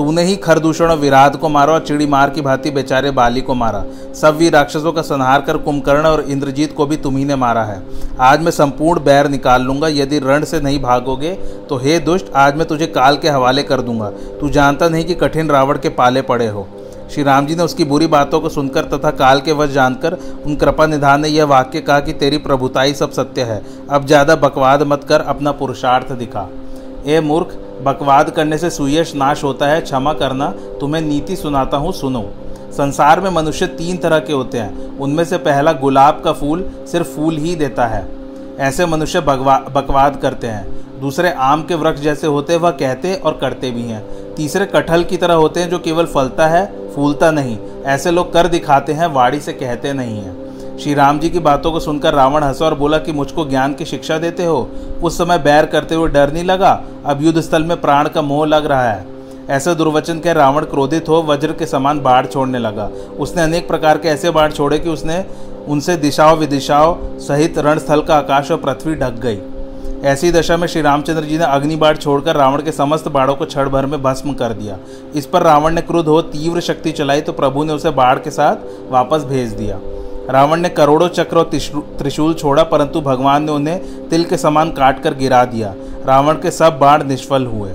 तूने 0.00 0.22
ही 0.22 0.36
खरदूषण 0.36 0.90
और 0.90 0.98
विराध 0.98 1.34
को 1.36 1.48
मारा 1.48 1.72
और 1.72 1.84
चिड़ी 1.86 2.06
मार 2.06 2.30
की 2.30 2.40
भांति 2.40 2.70
बेचारे 2.70 3.10
बाली 3.10 3.40
को 3.40 3.54
मारा। 3.54 3.84
सब 4.14 4.36
वीर 4.36 4.52
राक्षसों 4.52 4.92
का 4.92 5.02
संहार 5.02 5.40
कर 5.40 5.56
कुंभकर्ण 5.58 6.06
और 6.06 6.20
इंद्रजीत 6.22 6.72
को 6.72 6.86
भी 6.86 6.96
तुम्ही 6.98 7.24
ने 7.24 7.36
मारा 7.36 7.64
है। 7.64 7.82
आज 8.20 8.42
मैं 8.42 8.50
संपूर्ण 8.50 9.04
बैर 9.04 9.28
निकाल 9.28 9.62
लूँगा। 9.62 9.88
यदि 9.90 10.18
रण 10.18 10.44
से 10.44 10.60
नहीं 10.60 10.80
भागोगे 10.82 11.34
तो 11.68 11.78
हे 11.78 11.98
दुष्ट, 12.00 12.32
आज 12.34 12.56
मैं 12.56 12.68
तुझे 12.68 12.86
काल 12.88 13.16
के 13.16 13.28
हवाले 13.28 13.62
कर 13.62 13.80
दूँगा। 13.82 14.10
तू 14.40 14.48
जानता 14.48 14.88
नहीं 14.88 15.04
कि 15.04 15.14
कठिन 15.16 15.50
रावण 15.50 15.78
के 15.78 15.88
पाले 15.90 16.22
पड़े 16.24 16.48
हो। 16.48 16.66
श्री 17.10 17.22
राम 17.22 17.46
जी 17.46 17.54
ने 17.54 17.62
उसकी 17.62 17.84
बुरी 17.84 18.06
बातों 18.08 18.40
को 18.40 18.48
सुनकर 18.48 18.84
तथा 18.88 19.10
काल 19.12 19.40
के 19.40 19.52
वश 19.52 19.70
जानकर 19.70 20.18
उन 20.46 20.56
कृपा 20.56 20.86
निधान 20.86 21.20
ने 21.20 21.28
यह 21.28 21.44
वाक्य 21.46 21.80
कहा 21.80 22.00
कि 22.00 22.12
तेरी 22.14 22.38
प्रभुताई 22.40 22.94
सब 22.94 23.10
सत्य 23.12 23.42
है। 23.44 23.62
अब 23.90 24.06
ज़्यादा 24.06 24.36
बकवाद 24.38 24.82
मत 24.82 25.04
कर, 25.04 25.20
अपना 25.20 25.52
पुरुषार्थ 25.52 26.12
दिखा। 26.14 26.48
ए 27.06 27.20
मूर्ख 27.22 27.58
बकवाद 27.84 28.30
करने 28.30 28.58
से 28.58 28.70
सुयश 28.70 29.14
नाश 29.14 29.44
होता 29.44 29.66
है, 29.66 29.80
क्षमा 29.80 30.12
करना, 30.12 30.54
तुम्हें 30.80 31.02
नीति 31.02 31.36
सुनाता 31.36 31.76
हूँ, 31.76 31.92
सुनो। 31.92 32.30
संसार 32.72 33.20
में 33.20 33.30
मनुष्य 33.30 33.66
तीन 33.66 33.96
तरह 33.96 34.18
के 34.18 34.32
होते 34.32 34.58
हैं। 34.58 34.98
उनमें 34.98 35.24
से 35.24 35.38
पहला 35.38 35.72
गुलाब 35.72 36.22
का 36.24 36.32
फूल 36.32 36.70
सिर्फ़ 36.92 37.08
फूल 37.08 37.36
ही 37.36 37.56
देता 37.56 37.86
है। 37.86 38.08
ऐसे 38.58 38.86
मनुष्य 38.86 39.20
बकवा 39.20 39.58
बकवाद 39.58 40.16
करते 40.16 40.46
हैं। 40.46 40.80
दूसरे 41.00 41.32
आम 41.32 41.62
के 41.62 41.74
वृक्ष 41.74 42.00
जैसे 42.00 42.26
होते 42.26 42.56
वह 42.56 42.70
कहते 42.70 43.14
और 43.14 43.38
करते 43.40 43.70
भी 43.70 43.82
हैं। 43.82 44.34
तीसरे 44.34 44.66
कटहल 44.66 45.04
की 45.04 45.16
तरह 45.16 45.34
होते 45.34 45.60
हैं, 45.60 45.70
जो 45.70 45.78
केवल 45.78 46.06
फलता 46.06 46.48
है, 46.48 46.94
फूलता 46.94 47.30
नहीं। 47.30 47.58
ऐसे 47.84 48.10
लोग 48.10 48.32
कर 48.32 48.46
दिखाते 48.46 48.92
हैं 48.92 49.06
वाड़ी 49.06 49.40
से 49.40 49.52
कहते 49.52 49.92
नहीं 49.92 50.16
हैं। 50.16 50.49
श्री 50.80 50.94
राम 50.94 51.18
जी 51.18 51.28
की 51.30 51.38
बातों 51.38 51.70
को 51.72 51.80
सुनकर 51.80 52.14
रावण 52.14 52.42
हंसा 52.42 52.64
और 52.64 52.74
बोला 52.74 52.98
कि 52.98 53.12
मुझको 53.12 53.44
ज्ञान 53.44 53.74
की 53.74 53.84
शिक्षा 53.84 54.18
देते 54.18 54.44
हो। 54.44 54.68
उस 55.02 55.18
समय 55.18 55.38
बैर 55.38 55.66
करते 55.66 55.94
हुए 55.94 56.08
डर 56.08 56.32
नहीं 56.32 56.44
लगा? 56.44 56.70
अब 57.06 57.22
युद्ध 57.22 57.40
स्थल 57.40 57.64
में 57.64 57.80
प्राण 57.80 58.08
का 58.08 58.22
मोह 58.22 58.46
लग 58.46 58.66
रहा 58.66 58.90
है। 58.92 59.04
ऐसा 59.48 59.74
दुर्वचन 59.74 60.18
कह 60.18 60.32
रावण 60.32 60.64
क्रोधित 60.64 61.08
हो, 61.08 61.22
वज्र 61.22 61.52
के 61.52 61.66
समान 61.66 62.00
बाढ़ 62.00 62.26
छोड़ने 62.26 62.58
लगा। 62.58 62.90
उसने 63.18 63.42
अनेक 63.42 63.68
प्रकार 63.68 63.98
के 63.98 64.08
ऐसे 64.08 64.30
बाढ़ 64.30 64.52
छोड़े 64.52 64.78
कि 64.78 64.88
उसने 64.88 65.24
उनसे 65.68 65.96
दिशाओं 65.96 66.36
विदिशाओं 66.36 67.18
सहित 67.18 67.58
रणस्थल 67.58 68.02
का 68.02 68.16
आकाश 68.16 68.50
और 68.50 68.56
पृथ्वी 68.56 68.94
ढक 68.94 69.20
गई। 69.20 69.38
ऐसी 70.08 70.32
दशा 70.32 70.56
में 70.56 70.66
श्री 70.68 70.82
रामचंद्र 70.82 71.22
जी 71.22 71.38
ने 71.38 71.44
अग्नि 71.44 71.76
बाढ़ 71.76 71.96
छोड़कर 71.96 72.36
रावण 72.36 72.62
के 72.62 72.72
समस्त 72.72 73.08
बाढ़ों 73.08 73.34
को 73.34 73.46
क्षण 73.46 73.68
भर 73.68 73.86
में 73.86 74.02
भस्म 74.02 74.32
कर 74.32 74.52
दिया। 74.52 74.78
इस 75.14 75.26
पर 75.26 75.42
रावण 75.42 75.74
ने 75.74 75.80
क्रुद्ध 75.82 76.08
हो 76.08 76.20
तीव्र 76.22 76.60
शक्ति 76.60 76.92
चलाई 76.92 77.20
तो 77.20 77.32
प्रभु 77.32 77.64
ने 77.64 77.72
उसे 77.72 77.90
बाढ़ 77.92 78.18
के 78.18 78.30
साथ 78.30 78.90
वापस 78.90 79.24
भेज 79.24 79.52
दिया। 79.52 79.78
रावण 80.30 80.60
ने 80.60 80.68
करोड़ों 80.68 81.08
चक्र 81.08 81.38
और 81.38 81.50
त्रिशूल 81.98 82.34
छोड़ा, 82.34 82.62
परंतु 82.62 83.00
भगवान 83.00 83.44
ने 83.44 83.52
उन्हें 83.52 84.08
तिल 84.08 84.24
के 84.24 84.36
समान 84.36 84.70
काट 84.70 85.02
कर 85.02 85.14
गिरा 85.14 85.44
दिया। 85.44 85.74
रावण 86.06 86.34
के 86.34 86.50
सब 86.50 86.78
बाण 86.78 87.04
निष्फल 87.04 87.46
हुए। 87.46 87.70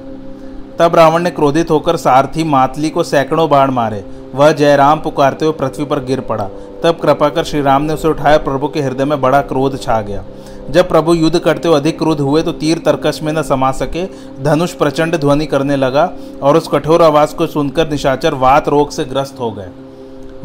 तब 0.79 0.95
रावण 0.95 1.21
ने 1.21 1.29
क्रोधित 1.31 1.71
होकर 1.71 1.97
सारथी 1.97 2.43
मातली 2.43 2.89
को 2.89 3.03
सैकड़ों 3.03 3.49
बाण 3.49 3.71
मारे। 3.71 4.03
वह 4.35 4.51
जयराम 4.51 4.99
पुकारते 4.99 5.45
हुए 5.45 5.53
पृथ्वी 5.53 5.85
पर 5.85 6.03
गिर 6.05 6.19
पड़ा। 6.21 6.47
तब 6.83 6.97
कृपा 7.01 7.29
कर 7.29 7.43
श्री 7.43 7.61
राम 7.61 7.81
ने 7.81 7.93
उसे 7.93 8.07
उठाया। 8.07 8.37
प्रभु 8.37 8.67
के 8.67 8.81
हृदय 8.81 9.05
में 9.05 9.19
बड़ा 9.21 9.41
क्रोध 9.41 9.81
छा 9.81 10.01
गया। 10.01 10.23
जब 10.69 10.89
प्रभु 10.89 11.13
युद्ध 11.13 11.39
करते 11.39 11.67
हुए 11.67 11.77
अधिक 11.77 11.97
क्रोध 11.97 12.19
हुए 12.19 12.41
तो 12.41 12.51
तीर 12.53 12.77
तर्कश 12.77 13.19
में 13.23 13.31
न 13.33 13.41
समा 13.43 13.71
सके, 13.71 14.05
धनुष 14.43 14.73
प्रचंड 14.73 15.15
ध्वनि 15.15 15.45
करने 15.45 15.75
लगा 15.75 16.11
और 16.43 16.57
उस 16.57 16.67
कठोर 16.67 17.03
आवाज़ 17.03 17.35
को 17.35 17.47
सुनकर 17.47 17.89
निशाचर 17.89 18.33
वात 18.35 18.69
रोग 18.69 18.89
से 18.89 19.05
ग्रस्त 19.05 19.39
हो 19.39 19.51
गए। 19.51 19.69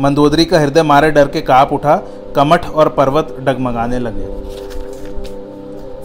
मंदोदरी 0.01 0.45
का 0.45 0.59
हृदय 0.61 0.83
मारे 0.83 1.11
डर 1.11 1.29
के 1.29 1.41
काप 1.43 1.73
उठा, 1.73 1.97
कमठ 2.37 2.67
और 2.67 2.89
पर्वत 2.89 3.37
डगमगाने 3.41 3.99
लगे। 3.99 4.29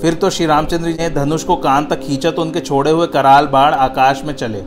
फिर 0.02 0.14
तो 0.14 0.30
श्री 0.30 0.46
रामचंद्र 0.46 0.92
जी 0.92 0.94
ने 0.94 1.10
धनुष 1.10 1.44
को 1.44 1.56
कान 1.58 1.86
तक 1.86 2.00
खींचा 2.00 2.32
तो 2.32 2.42
उनके 2.42 2.60
छोड़े 2.62 2.92
हुए 2.92 3.08
कराल 3.08 3.48
बाढ़ 3.48 3.74
आकाश 3.74 4.24
में 4.26 4.34
चले। 4.34 4.64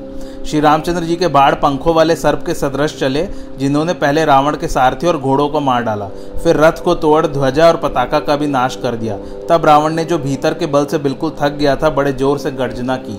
श्री 0.46 0.60
रामचंद्र 0.60 1.02
जी 1.04 1.16
के 1.16 1.28
बाढ़ 1.28 1.54
पंखों 1.54 1.94
वाले 1.94 2.16
सर्प 2.16 2.42
के 2.46 2.54
सदृश 2.54 2.98
चले, 2.98 3.26
जिन्होंने 3.58 3.92
पहले 3.94 4.24
रावण 4.24 4.56
के 4.56 4.68
सारथी 4.68 5.06
और 5.06 5.18
घोड़ों 5.18 5.48
को 5.48 5.60
मार 5.60 5.82
डाला। 5.82 6.08
फिर 6.44 6.56
रथ 6.56 6.82
को 6.84 6.94
तोड़, 6.94 7.26
ध्वजा 7.26 7.66
और 7.68 7.76
पताका 7.76 8.20
का 8.20 8.36
भी 8.36 8.46
नाश 8.46 8.76
कर 8.76 8.96
दिया। 8.96 9.16
तब 9.48 9.66
रावण 9.66 9.94
ने 9.94 10.04
जो 10.04 10.18
भीतर 10.18 10.54
के 10.54 10.66
बल 10.66 10.86
से 10.86 10.98
बिल्कुल 10.98 11.36
थक 11.40 11.52
गया 11.52 11.76
था, 11.76 11.90
बड़े 11.90 12.12
ज़ोर 12.12 12.38
से 12.38 12.50
गर्जना 12.52 12.96
की। 12.98 13.18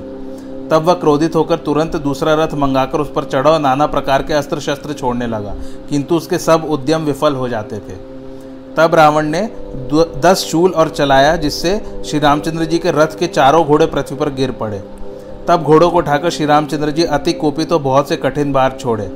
तब 0.72 0.84
वह 0.84 0.94
क्रोधित 0.96 1.36
होकर 1.36 1.58
तुरंत 1.60 1.96
दूसरा 1.98 2.34
रथ 2.36 2.54
मंगाकर 2.56 3.00
उस 3.00 3.12
पर 3.12 3.24
चढ़ा 3.24 3.50
और 3.52 3.60
नाना 3.60 3.86
प्रकार 3.88 4.24
के 4.24 4.34
अस्त्र 4.34 4.60
शस्त्र 4.60 4.94
छोड़ने 4.94 5.28
लगा, 5.28 5.56
किंतु 5.90 6.16
उसके 6.16 6.38
सब 6.40 6.66
उद्यम 6.70 7.06
विफल 7.06 7.36
हो 7.36 7.48
जाते 7.50 7.78
थे। 7.80 7.96
तब 8.76 8.96
रावण 8.96 9.28
ने 9.28 9.42
दस 10.22 10.46
शूल 10.52 10.72
और 10.72 10.90
चलाया, 10.90 11.36
जिससे 11.36 12.04
श्री 12.06 12.20
रामचंद्र 12.20 12.66
जी 12.66 12.78
के 12.80 12.92
रथ 12.92 13.18
के 13.20 13.28
चारों 13.30 13.66
घोड़े 13.66 13.86
पृथ्वी 13.88 14.18
पर 14.18 14.30
गिर 14.34 14.52
पड़े। 14.54 14.84
तब 15.48 15.64
घोड़ों 15.64 15.90
को 15.92 15.98
उठाकर 15.98 16.30
श्री 16.30 16.46
रामचंद्र 16.46 16.92
जी 16.92 17.04
अति 17.06 17.34
कोपी 17.34 17.66
तो 17.66 17.80
बहुत 17.80 18.10
से 18.10 18.16
कठिन 18.18 18.52
बार 18.54 18.78
छोड़े। 18.80 19.12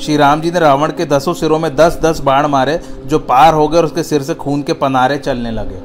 श्री 0.00 0.16
राम 0.16 0.40
जी 0.40 0.50
ने 0.50 0.58
रावण 0.58 0.92
के 0.92 1.04
दसों 1.06 1.34
सिरों 1.34 1.58
में 1.58 1.74
दस 1.76 1.98
दस 2.02 2.20
बाण 2.20 2.46
मारे, 2.46 2.80
जो 3.04 3.18
पार 3.20 3.54
हो 3.54 3.68
गए 3.68 3.78
और 3.78 3.84
उसके 3.84 4.02
सिर 4.02 4.22
से 4.22 4.34
खून 4.36 4.62
के 4.62 4.72
पनारे 4.74 5.18
चलने 5.18 5.50
लगे। 5.50 5.80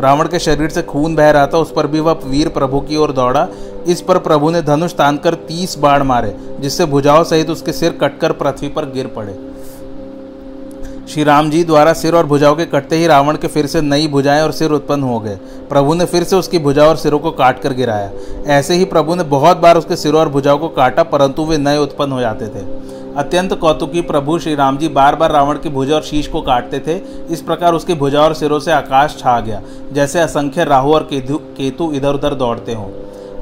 रावण 0.00 0.28
के 0.28 0.38
शरीर 0.38 0.70
से 0.70 0.82
खून 0.82 1.14
बह 1.14 1.30
रहा 1.30 1.46
था, 1.46 1.58
उस 1.58 1.72
पर 1.72 1.86
भी 1.86 2.00
वह 2.00 2.20
वीर 2.24 2.48
प्रभु 2.48 2.80
की 2.80 2.96
ओर 2.96 3.12
दौड़ा। 3.12 3.46
इस 3.86 4.00
पर 4.00 4.18
प्रभु 4.18 4.50
ने 4.50 4.62
धनुष 4.62 4.92
तानकर 4.92 5.34
तीस 5.48 5.78
बाढ़ 5.78 6.02
मारे, 6.02 6.34
जिससे 6.60 6.84
भुजाओं 6.84 7.24
सहित 7.24 7.50
उसके 7.50 7.72
सिर 7.72 7.92
कटकर 7.92 8.32
पृथ्वी 8.32 8.68
पर 8.68 8.90
गिर 8.90 9.06
पड़े। 9.06 9.36
श्री 11.08 11.24
राम 11.24 11.48
जी 11.50 11.62
द्वारा 11.64 11.92
सिर 11.92 12.14
और 12.14 12.26
भुजाओं 12.26 12.54
के 12.56 12.64
कटते 12.66 12.96
ही 12.96 13.06
रावण 13.06 13.36
के 13.36 13.48
फिर 13.48 13.66
से 13.66 13.80
नई 13.80 14.08
भुजाएँ 14.08 14.40
और 14.42 14.52
सिर 14.52 14.70
उत्पन्न 14.70 15.02
हो 15.02 15.18
गए। 15.20 15.36
प्रभु 15.68 15.94
ने 15.94 16.04
फिर 16.04 16.24
से 16.24 16.36
उसकी 16.36 16.58
भुजाओं 16.58 16.88
और 16.88 16.96
सिरों 16.96 17.18
को 17.18 17.30
काट 17.30 17.60
कर 17.60 17.72
गिराया। 17.72 18.10
ऐसे 18.48 18.74
ही 18.74 18.84
प्रभु 18.84 19.14
ने 19.14 19.22
बहुत 19.24 19.56
बार 19.56 19.78
उसके 19.78 19.96
सिरों 19.96 20.20
और 20.20 20.28
भुजाओं 20.28 20.58
को 20.58 20.68
काटा, 20.68 21.02
परंतु 21.04 21.44
वे 21.44 21.58
नए 21.58 21.78
उत्पन्न 21.78 22.12
हो 22.12 22.20
जाते 22.20 22.46
थे। 22.46 22.66
अत्यंत 23.16 23.54
कौतुकी 23.54 24.00
प्रभु 24.02 24.38
श्री 24.38 24.54
राम 24.54 24.78
जी 24.78 24.88
बार 24.90 25.16
बार 25.16 25.32
रावण 25.32 25.58
की 25.58 25.68
भुजा 25.70 25.94
और 25.94 26.02
शीश 26.02 26.26
को 26.28 26.40
काटते 26.42 26.78
थे। 26.78 27.00
इस 27.32 27.42
प्रकार 27.42 27.74
उसकी 27.74 27.94
भुजा 27.94 28.22
और 28.22 28.34
सिरों 28.34 28.58
से 28.58 28.72
आकाश 28.72 29.16
छा 29.18 29.40
गया, 29.40 29.62
जैसे 29.92 30.20
असंख्य 30.20 30.64
राहु 30.64 30.94
और 30.94 31.08
केतु 31.12 31.92
इधर 31.92 32.14
उधर 32.14 32.34
दौड़ते 32.34 32.74
हों। 32.74 32.88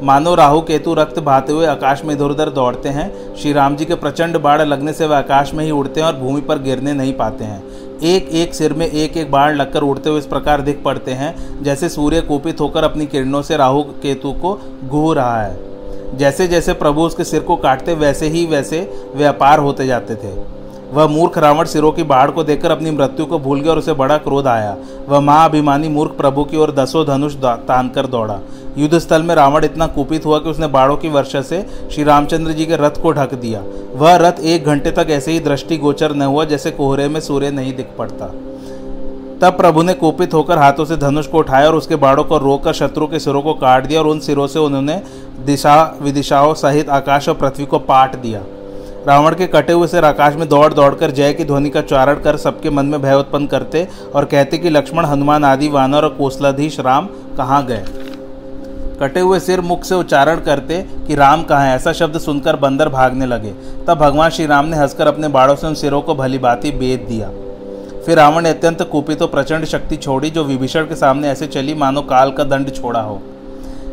मानो 0.02 0.34
राहु 0.34 0.60
केतु 0.60 0.94
रक्त 0.94 1.18
भाते 1.18 1.52
हुए 1.52 1.66
आकाश 1.66 2.02
में 2.04 2.14
इधर 2.14 2.24
उधर 2.24 2.50
दौड़ते 2.50 2.88
हैं, 2.88 3.34
श्री 3.36 3.52
राम 3.52 3.76
जी 3.76 3.84
के 3.84 3.94
प्रचंड 3.94 4.36
बाढ़ 4.36 4.62
लगने 4.62 4.92
से 4.92 5.06
वे 5.06 5.14
आकाश 5.14 5.52
में 5.54 5.64
ही 5.64 5.70
उड़ते 5.70 6.00
हैं 6.00 6.06
और 6.06 6.16
भूमि 6.16 6.40
पर 6.40 6.58
गिरने 6.58 6.92
नहीं 6.92 7.12
पाते 7.12 7.44
हैं। 7.44 7.62
एक 8.04 8.28
एक 8.28 8.54
सिर 8.54 8.72
में 8.72 8.86
एक 8.86 9.16
एक 9.16 9.30
बाढ़ 9.30 9.54
लगकर 9.56 9.82
उड़ते 9.82 10.10
हुए 10.10 10.18
इस 10.18 10.26
प्रकार 10.26 10.60
दिख 10.60 10.82
पड़ते 10.84 11.10
हैं, 11.10 11.62
जैसे 11.62 11.88
सूर्य 11.88 12.20
कुपित 12.20 12.60
होकर 12.60 12.84
अपनी 12.84 13.06
किरणों 13.06 13.42
से 13.42 13.56
राहु 13.56 13.82
केतु 14.02 14.32
को 14.32 14.58
घूह 14.84 15.14
रहा 15.14 15.42
है। 15.42 16.16
जैसे 16.16 16.48
जैसे 16.48 16.72
प्रभु 16.72 17.02
उसके 17.02 17.24
सिर 17.24 17.40
को 17.40 17.56
काटते, 17.56 17.94
वैसे 17.94 18.26
ही 18.26 18.44
वैसे 18.46 18.80
व्यापार 19.14 19.58
होते 19.58 19.86
जाते 19.86 20.14
थे। 20.14 20.55
वह 20.92 21.06
मूर्ख 21.06 21.36
रावण 21.38 21.64
सिरों 21.64 21.90
की 21.92 22.02
बाढ़ 22.02 22.30
को 22.30 22.42
देखकर 22.44 22.70
अपनी 22.70 22.90
मृत्यु 22.90 23.26
को 23.26 23.38
भूल 23.38 23.60
गया 23.60 23.72
और 23.72 23.78
उसे 23.78 23.92
बड़ा 23.92 24.16
क्रोध 24.18 24.46
आया। 24.46 24.76
वह 25.08 25.20
महाअभिमानी 25.20 25.88
मूर्ख 25.88 26.12
प्रभु 26.12 26.44
की 26.44 26.56
ओर 26.56 26.72
दसों 26.72 27.04
धनुष 27.06 27.34
तान 27.36 27.88
कर 27.88 28.06
दौड़ा। 28.06 28.38
युद्ध 28.78 28.98
स्थल 28.98 29.22
में 29.22 29.34
रावण 29.34 29.64
इतना 29.64 29.86
कुपित 29.86 30.26
हुआ 30.26 30.38
कि 30.38 30.50
उसने 30.50 30.66
बाढ़ों 30.66 30.96
की 30.96 31.08
वर्षा 31.08 31.42
से 31.42 31.64
श्री 31.92 32.04
रामचंद्र 32.04 32.52
जी 32.52 32.66
के 32.66 32.76
रथ 32.76 33.00
को 33.02 33.12
ढक 33.12 33.34
दिया। 33.34 33.62
वह 33.94 34.16
रथ 34.16 34.40
एक 34.40 34.64
घंटे 34.64 34.90
तक 34.90 35.06
ऐसे 35.10 35.32
ही 35.32 35.40
दृष्टि 35.40 35.76
गोचर 35.76 36.14
न 36.14 36.22
हुआ 36.22 36.44
जैसे 36.44 36.70
कोहरे 36.70 37.08
में 37.08 37.20
सूर्य 37.20 37.50
नहीं 37.50 37.74
दिख 37.76 37.88
पड़ता। 37.98 38.26
तब 39.40 39.56
प्रभु 39.56 39.82
ने 39.82 39.94
कुपित 39.94 40.34
होकर 40.34 40.58
हाथों 40.58 40.84
से 40.84 40.96
धनुष 40.96 41.26
को 41.26 41.38
उठाया 41.38 41.66
और 41.68 41.74
उसके 41.74 41.96
बाड़ों 41.96 42.24
को 42.24 42.38
रोककर 42.38 42.72
शत्रु 42.72 43.06
के 43.06 43.18
सिरों 43.18 43.42
को 43.42 43.54
काट 43.54 43.86
दिया 43.86 44.00
और 44.00 44.06
उन 44.06 44.20
सिरों 44.20 44.46
से 44.46 44.58
उन्होंने 44.58 45.00
दिशा, 45.46 45.96
विदिशाओं 46.02 46.54
सहित 46.54 46.88
आकाश 46.90 47.28
और 47.28 47.34
पृथ्वी 47.34 47.66
को 47.66 47.78
पाट 47.78 48.16
दिया। 48.16 48.42
रावण 49.06 49.34
के 49.34 49.46
कटे 49.46 49.72
हुए 49.72 49.86
सिर 49.88 50.04
आकाश 50.04 50.34
में 50.34 50.48
दौड़ 50.48 50.74
दौड़कर 50.74 51.10
जय 51.10 51.32
की 51.32 51.44
ध्वनि 51.44 51.70
का 51.70 51.80
उच्चारण 51.80 52.14
कर 52.14 52.36
सबके 52.36 52.70
मन 52.70 52.86
में 52.86 53.02
भय 53.02 53.14
उत्पन्न 53.14 53.46
करते 53.46 53.88
और 54.14 54.24
कहते 54.24 54.58
कि 54.58 54.70
लक्ष्मण, 54.70 55.04
हनुमान 55.04 55.44
आदि 55.44 55.68
वानर 55.68 56.02
और 56.02 56.08
कोसलाधीश 56.08 56.80
राम 56.80 57.06
कहाँ 57.36 57.66
गए? 57.66 57.84
कटे 59.00 59.20
हुए 59.20 59.40
सिर 59.40 59.60
मुख 59.60 59.84
से 59.84 59.94
उच्चारण 59.94 60.40
करते 60.40 60.82
कि 60.82 61.14
राम 61.14 61.42
कहाँ 61.42 61.66
है? 61.66 61.76
ऐसा 61.76 61.92
शब्द 61.92 62.18
सुनकर 62.18 62.56
बंदर 62.56 62.88
भागने 62.88 63.26
लगे। 63.26 63.52
तब 63.86 63.94
भगवान 63.94 64.30
श्री 64.30 64.46
राम 64.46 64.64
ने 64.64 64.76
हंसकर 64.76 65.06
अपने 65.06 65.28
बाड़ों 65.28 65.56
से 65.56 65.66
उन 65.66 65.74
सिरों 65.74 66.02
को 66.02 66.14
भली 66.14 66.38
बाती 66.38 66.70
बेद 66.70 67.06
दिया। 67.08 67.30
फिर 68.06 68.16
रावण 68.16 68.42
ने 68.42 68.50
अत्यंत 68.50 68.82
कुपित 68.82 69.18
तो 69.18 69.26
प्रचंड 69.26 69.64
शक्ति 69.64 69.96
छोड़ी, 69.96 70.30
जो 70.30 70.44
विभीषण 70.44 70.82
के 70.82 70.96
सामने 70.96 71.28
ऐसे 71.28 71.46
चली, 71.46 71.74
मानो 71.74 72.02
काल 72.02 72.30
का 72.30 72.44
दंड 72.44 72.70
छोड़ा 72.70 73.00
हो। 73.00 73.22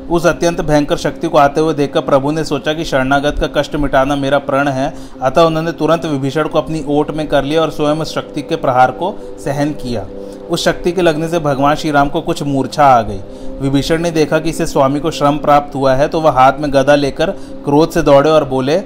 उस 0.10 0.26
अत्यंत 0.26 0.62
भयंकर 0.62 0.98
शक्ति 0.98 1.28
को 1.28 1.38
आते 1.38 1.62
हुए 1.62 1.74
देखकर 1.74 2.02
प्रभु 2.02 2.32
ने 2.32 2.44
सोचा 2.44 2.74
कि 2.74 2.86
शरणागत 2.86 3.40
का 3.40 3.48
कष्ट 3.54 3.76
मिटाना 3.76 4.16
मेरा 4.16 4.38
प्रण 4.40 4.68
है, 4.68 4.94
अतः 5.22 5.42
उन्होंने 5.42 5.72
तुरंत 5.72 6.06
विभीषण 6.06 6.48
को 6.48 6.60
अपनी 6.60 6.84
ओट 6.90 7.12
में 7.12 7.28
कर 7.28 7.44
लिया 7.44 7.62
और 7.62 7.72
स्वयं 7.72 7.96
उस 7.96 8.14
शक्ति 8.16 8.42
के 8.42 8.56
प्रहार 8.56 8.92
को 8.92 9.16
सहन 9.40 9.72
किया। 9.74 10.06
उस 10.50 10.64
शक्ति 10.66 10.92
के 10.92 11.02
लगने 11.02 11.28
से 11.28 11.40
भगवान 11.40 11.76
श्री 11.76 11.92
राम 11.92 12.10
को 12.10 12.22
कुछ 12.22 12.44
मूर्छा 12.44 12.86
आ 12.86 13.02
गई। 13.02 13.20
विभीषण 13.62 14.02
ने 14.02 14.12
देखा 14.12 14.40
कि 14.40 14.50
इसे 14.50 14.66
स्वामी 14.66 15.00
को 15.00 15.12
श्रम 15.12 15.38
प्राप्त 15.38 15.76
हुआ 15.76 15.94
है 15.96 16.08
तो 16.08 16.22
वह 16.22 16.32
हाथ 16.32 16.60
में 16.60 16.72
गदा 16.74 16.96
लेकर 16.96 17.32
क्रोध 17.66 17.92
से 17.92 18.02
दौड़े 18.02 18.30
और 18.30 18.44
बोले, 18.46 18.78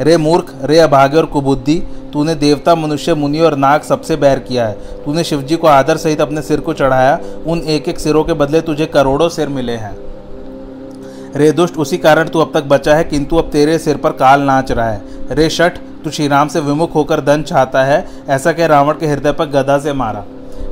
रे 0.00 0.16
मूर्ख, 0.16 0.54
रे 0.64 0.78
अभाग्य 0.78 1.16
और 1.18 1.26
कुबुद्धि, 1.26 1.78
तूने 2.12 2.34
देवता, 2.34 2.74
मनुष्य, 2.74 3.14
मुनि 3.14 3.40
और 3.40 3.56
नाग 3.56 3.82
सबसे 3.82 4.16
बैर 4.16 4.38
किया 4.38 4.66
है। 4.66 5.02
तूने 5.04 5.24
शिवजी 5.24 5.56
को 5.56 5.66
आदर 5.66 5.96
सहित 5.96 6.20
अपने 6.20 6.42
सिर 6.42 6.60
को 6.60 6.72
चढ़ाया, 6.72 7.18
उन 7.46 7.58
एक 7.60 7.88
एक 7.88 7.98
सिरों 7.98 8.24
के 8.24 8.32
बदले 8.32 8.60
तुझे 8.60 8.86
करोड़ों 8.86 9.28
सिर 9.28 9.48
मिले 9.48 9.72
हैं। 9.72 10.09
रे 11.36 11.50
दुष्ट, 11.52 11.76
उसी 11.76 11.96
कारण 11.98 12.28
तू 12.28 12.38
अब 12.38 12.50
तक 12.54 12.64
बचा 12.64 12.94
है, 12.94 13.04
किंतु 13.04 13.36
अब 13.36 13.50
तेरे 13.50 13.78
सिर 13.78 13.96
पर 13.96 14.12
काल 14.12 14.40
नाच 14.40 14.72
रहा 14.72 14.90
है। 14.90 15.34
रे 15.34 15.48
शठ, 15.50 15.78
तू 16.04 16.10
श्री 16.10 16.26
राम 16.28 16.48
से 16.48 16.60
विमुख 16.60 16.94
होकर 16.94 17.20
धन 17.20 17.42
चाहता 17.42 17.82
है, 17.84 18.06
ऐसा 18.28 18.52
कह 18.52 18.66
रावण 18.66 18.94
के 18.94 19.06
हृदय 19.06 19.32
पर 19.32 19.46
गदा 19.46 19.78
से 19.78 19.92
मारा। 19.92 20.24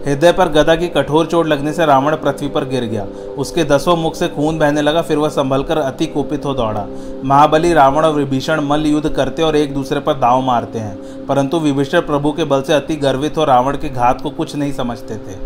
हृदय 0.06 0.32
पर 0.32 0.48
गदा 0.48 0.74
की 0.76 0.88
कठोर 0.88 1.26
चोट 1.26 1.46
लगने 1.46 1.72
से 1.72 1.86
रावण 1.86 2.14
पृथ्वी 2.16 2.48
पर 2.48 2.64
गिर 2.64 2.84
गया। 2.84 3.04
उसके 3.38 3.64
दसों 3.64 3.96
मुख 3.96 4.14
से 4.14 4.28
खून 4.28 4.58
बहने 4.58 4.82
लगा, 4.82 5.02
फिर 5.02 5.18
वह 5.18 5.28
संभल 5.28 5.62
कर 5.62 5.78
अति 5.78 6.06
कुपित 6.06 6.44
हो 6.44 6.54
दौड़ा। 6.54 6.86
महाबली 7.24 7.72
रावण 7.72 8.04
और 8.04 8.14
विभीषण 8.14 8.60
मल्ल 8.60 8.86
युद्ध 8.86 9.08
करते 9.08 9.42
और 9.42 9.56
एक 9.56 9.74
दूसरे 9.74 10.00
पर 10.00 10.14
दाव 10.14 10.40
मारते 10.40 10.78
हैं, 10.78 11.26
परंतु 11.26 11.58
विभीषण 11.58 12.00
प्रभु 12.00 12.32
के 12.32 12.44
बल 12.44 12.62
से 12.62 12.72
अति 12.72 12.96
गर्वित 12.96 13.36
हो 13.36 13.44
रावण 13.44 13.76
के 13.76 13.88
घात 13.88 14.20
को 14.20 14.30
कुछ 14.30 14.56
नहीं 14.56 14.72
समझते 14.72 15.14
थे। 15.16 15.36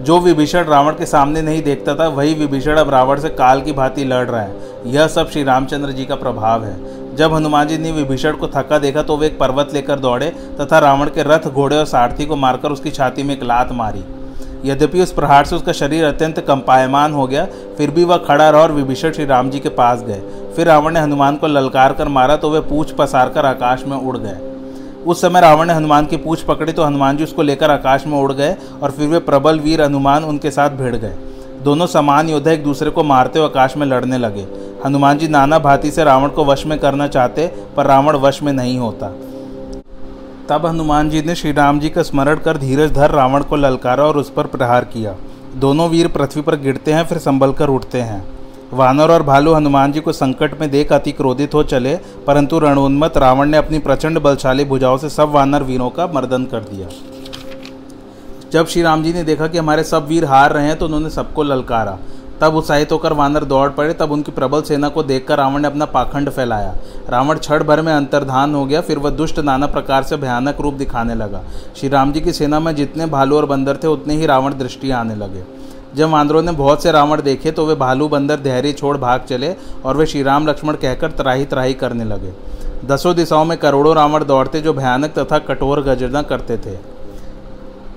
जो 0.00 0.18
विभीषण 0.20 0.64
रावण 0.64 0.92
के 0.92 1.06
सामने 1.06 1.40
नहीं 1.42 1.62
देखता 1.62 1.94
था, 1.94 2.06
वही 2.08 2.34
विभीषण 2.34 2.76
अब 2.76 2.90
रावण 2.90 3.20
से 3.20 3.28
काल 3.28 3.60
की 3.60 3.72
भांति 3.72 4.04
लड़ 4.04 4.28
रहा 4.28 4.40
है। 4.40 4.92
यह 4.92 5.06
सब 5.06 5.30
श्री 5.30 5.42
रामचंद्र 5.44 5.92
जी 5.92 6.04
का 6.04 6.14
प्रभाव 6.14 6.64
है। 6.64 7.16
जब 7.16 7.34
हनुमान 7.34 7.68
जी 7.68 7.78
ने 7.78 7.92
विभीषण 7.92 8.36
को 8.36 8.48
थका 8.48 8.78
देखा 8.78 9.02
तो 9.02 9.16
वे 9.16 9.26
एक 9.26 9.38
पर्वत 9.38 9.74
लेकर 9.74 9.98
दौड़े 9.98 10.28
तथा 10.60 10.78
रावण 10.78 11.08
के 11.08 11.22
रथ, 11.22 11.48
घोड़े 11.48 11.76
और 11.76 11.84
सारथी 11.84 12.26
को 12.26 12.36
मारकर 12.36 12.72
उसकी 12.72 12.90
छाती 12.90 13.22
में 13.22 13.34
एक 13.34 13.42
लात 13.42 13.72
मारी। 13.72 14.04
यद्यपि 14.64 15.00
उस 15.02 15.12
प्रहार 15.12 15.44
से 15.44 15.56
उसका 15.56 15.72
शरीर 15.72 16.04
अत्यंत 16.04 16.40
कंपायमान 16.40 17.12
हो 17.12 17.26
गया, 17.26 17.46
फिर 17.78 17.90
भी 17.90 18.04
वह 18.04 18.16
खड़ा 18.18 18.48
रहा 18.50 18.60
और 18.62 18.72
विभीषण 18.72 19.12
श्री 19.12 19.24
राम 19.24 19.50
जी 19.50 19.60
के 19.60 19.68
पास 19.70 20.02
गए। 20.02 20.20
फिर 20.56 20.66
रावण 20.66 20.94
ने 20.94 21.00
हनुमान 21.00 21.36
को 21.36 21.46
ललकार 21.46 21.92
कर 21.92 22.08
मारा 22.08 22.36
तो 22.36 22.50
वे 22.50 22.60
पूछ 22.60 22.92
पसार 22.92 23.28
कर 23.28 23.46
आकाश 23.46 23.84
में 23.86 23.96
उड़ 23.96 24.16
गए। 24.18 24.49
उस 25.06 25.20
समय 25.20 25.40
रावण 25.40 25.66
ने 25.66 25.72
हनुमान 25.72 26.06
की 26.06 26.16
पूछ 26.16 26.42
पकड़ी 26.42 26.72
तो 26.72 26.84
हनुमान 26.84 27.16
जी 27.16 27.24
उसको 27.24 27.42
लेकर 27.42 27.70
आकाश 27.70 28.06
में 28.06 28.18
उड़ 28.18 28.32
गए 28.32 28.56
और 28.82 28.90
फिर 28.90 29.08
वे 29.08 29.18
प्रबल 29.18 29.60
वीर 29.60 29.82
हनुमान 29.82 30.24
उनके 30.24 30.50
साथ 30.50 30.70
भिड़ 30.70 30.94
गए। 30.96 31.14
दोनों 31.62 31.86
समान 31.86 32.28
योद्धा 32.28 32.50
एक 32.50 32.62
दूसरे 32.64 32.90
को 32.90 33.02
मारते 33.02 33.38
हुए 33.38 33.48
आकाश 33.48 33.76
में 33.76 33.86
लड़ने 33.86 34.18
लगे। 34.18 34.46
हनुमान 34.84 35.18
जी 35.18 35.28
नाना 35.28 35.58
भांति 35.58 35.90
से 35.90 36.04
रावण 36.04 36.28
को 36.28 36.44
वश 36.44 36.66
में 36.66 36.78
करना 36.78 37.06
चाहते, 37.08 37.46
पर 37.76 37.86
रावण 37.86 38.16
वश 38.16 38.42
में 38.42 38.52
नहीं 38.52 38.78
होता। 38.78 39.08
तब 40.48 40.66
हनुमान 40.66 41.10
जी 41.10 41.22
ने 41.22 41.34
श्री 41.34 41.52
राम 41.52 41.80
जी 41.80 41.88
का 41.90 42.02
स्मरण 42.02 42.38
कर 42.38 42.56
धीरज 42.56 42.92
धर 42.92 43.10
रावण 43.10 43.42
को 43.42 43.56
ललकारा 43.56 44.04
और 44.04 44.16
उस 44.16 44.30
पर 44.30 44.46
प्रहार 44.46 44.84
किया। 44.84 45.14
दोनों 45.56 45.88
वीर 45.88 46.08
पृथ्वी 46.08 46.42
पर 46.42 46.56
गिरते 46.56 46.92
हैं, 46.92 47.04
फिर 47.04 47.18
संभल 47.18 47.52
कर 47.52 47.68
उठते 47.68 48.00
हैं। 48.00 48.22
वानर 48.72 49.10
और 49.10 49.22
भालू 49.22 49.52
हनुमान 49.54 49.92
जी 49.92 50.00
को 50.00 50.12
संकट 50.12 50.60
में 50.60 50.70
देख 50.70 50.92
अति 50.92 51.12
क्रोधित 51.12 51.54
हो 51.54 51.62
चले, 51.62 51.94
परंतु 52.26 52.58
रणोन्मत 52.58 53.16
रावण 53.16 53.48
ने 53.48 53.56
अपनी 53.56 53.78
प्रचंड 53.78 54.18
बलशाली 54.18 54.64
भुजाओं 54.64 54.98
से 54.98 55.08
सब 55.08 55.30
वानर 55.30 55.62
वीरों 55.62 55.88
का 55.90 56.06
मर्दन 56.06 56.44
कर 56.44 56.60
दिया। 56.64 56.88
जब 58.52 58.66
श्री 58.66 58.82
राम 58.82 59.02
जी 59.02 59.12
ने 59.12 59.24
देखा 59.24 59.46
कि 59.46 59.58
हमारे 59.58 59.84
सब 59.84 60.06
वीर 60.06 60.24
हार 60.24 60.52
रहे 60.52 60.66
हैं 60.66 60.78
तो 60.78 60.86
उन्होंने 60.86 61.10
सबको 61.10 61.42
ललकारा। 61.42 61.98
तब 62.40 62.54
उत्साहित 62.56 62.92
होकर 62.92 63.12
वानर 63.12 63.44
दौड़ 63.44 63.68
पड़े, 63.70 63.92
तब 63.92 64.12
उनकी 64.12 64.32
प्रबल 64.32 64.62
सेना 64.62 64.88
को 64.88 65.02
देखकर 65.02 65.38
रावण 65.38 65.60
ने 65.60 65.68
अपना 65.68 65.84
पाखंड 65.86 66.30
फैलाया। 66.30 66.74
रावण 67.08 67.38
क्षण 67.38 67.64
भर 67.64 67.82
में 67.82 67.92
अंतर्धान 67.92 68.54
हो 68.54 68.64
गया, 68.64 68.80
फिर 68.80 68.98
वह 68.98 69.10
दुष्ट 69.10 69.38
नाना 69.38 69.66
प्रकार 69.66 70.02
से 70.02 70.16
भयानक 70.16 70.60
रूप 70.60 70.74
दिखाने 70.74 71.14
लगा। 71.14 71.42
श्री 71.76 71.88
राम 71.88 72.12
जी 72.12 72.20
की 72.20 72.32
सेना 72.32 72.60
में 72.60 72.74
जितने 72.74 73.06
भालू 73.06 73.36
और 73.36 73.46
बंदर 73.46 73.76
थे, 73.76 73.86
उतने 73.86 74.14
ही 74.14 74.26
रावण 74.26 74.58
दृष्टि 74.58 74.90
आने 74.90 75.14
लगे। 75.14 75.42
जब 75.96 76.10
वानरों 76.10 76.42
ने 76.42 76.52
बहुत 76.52 76.82
से 76.82 76.92
रावण 76.92 77.22
देखे 77.22 77.50
तो 77.50 77.66
वे 77.66 77.74
भालू 77.74 78.08
बंदर 78.08 78.40
धैर्य 78.40 78.72
छोड़ 78.72 78.96
भाग 78.98 79.24
चले 79.28 79.54
और 79.84 79.96
वे 79.96 80.06
श्री 80.06 80.22
राम 80.22 80.46
लक्ष्मण 80.48 80.74
कहकर 80.74 81.10
तराही 81.10 81.44
तराही 81.44 81.74
करने 81.74 82.04
लगे। 82.04 82.32
दसों 82.86 83.14
दिशाओं 83.16 83.44
में 83.44 83.56
करोड़ों 83.58 83.94
रावण 83.96 84.24
दौड़ते 84.24 84.60
जो 84.60 84.72
भयानक 84.72 85.18
तथा 85.18 85.38
कठोर 85.38 85.82
गजरना 85.82 86.22
करते 86.22 86.56
थे। 86.56 86.76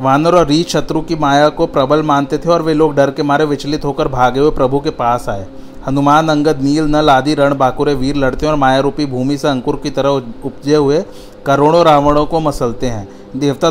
वानर 0.01 0.35
और 0.35 0.47
रीछ 0.47 0.71
शत्रु 0.71 1.01
की 1.01 1.15
माया 1.15 1.49
को 1.49 1.65
प्रबल 1.67 2.01
मानते 2.03 2.37
थे 2.37 2.49
और 2.49 2.61
वे 2.61 2.73
लोग 2.73 2.95
डर 2.95 3.11
के 3.11 3.23
मारे 3.23 3.45
विचलित 3.45 3.85
होकर 3.85 4.07
भागे 4.07 4.39
हुए 4.39 4.51
प्रभु 4.51 4.79
के 4.79 4.89
पास 4.91 5.29
आए। 5.29 5.45
हनुमान, 5.87 6.29
अंगद, 6.29 6.61
नील, 6.61 6.85
नल 6.85 7.09
आदि 7.09 7.33
रण 7.35 7.57
बाकुरे 7.57 7.93
वीर 7.93 8.15
लड़ते 8.15 8.45
हैं 8.45 8.53
और 8.53 8.59
माया 8.59 8.79
रूपी 8.79 9.05
भूमि 9.05 9.37
से 9.37 9.47
अंकुर 9.47 9.79
की 9.83 9.89
तरह 9.89 10.09
उपजे 10.45 10.75
हुए 10.75 11.03
करोड़ों 11.45 11.83
रावणों 11.85 12.25
को 12.25 12.39
मसलते 12.39 12.87
हैं। 12.87 13.07
देवता 13.35 13.69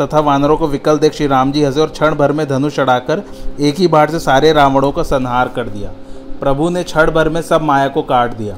तथा 0.00 0.20
वानरों 0.20 0.56
को 0.56 0.66
विकल 0.66 0.98
देख 0.98 1.12
श्री 1.12 1.26
राम 1.26 1.52
जी 1.52 1.62
हंसे 1.64 1.80
और 1.80 1.88
क्षण 1.88 2.14
भर 2.14 2.32
में 2.32 2.46
धनुष 2.48 2.76
चढ़ाकर 2.76 3.22
एक 3.60 3.74
ही 3.74 3.86
बाढ़ 3.86 4.10
से 4.10 4.18
सारे 4.18 4.52
रावणों 4.52 4.90
का 4.92 5.02
संहार 5.02 5.48
कर 5.48 5.68
दिया। 5.68 5.90
प्रभु 6.40 6.68
ने 6.68 6.82
क्षण 6.84 7.10
भर 7.10 7.28
में 7.28 7.40
सब 7.42 7.62
माया 7.62 7.88
को 7.88 8.02
काट 8.02 8.34
दिया। 8.34 8.56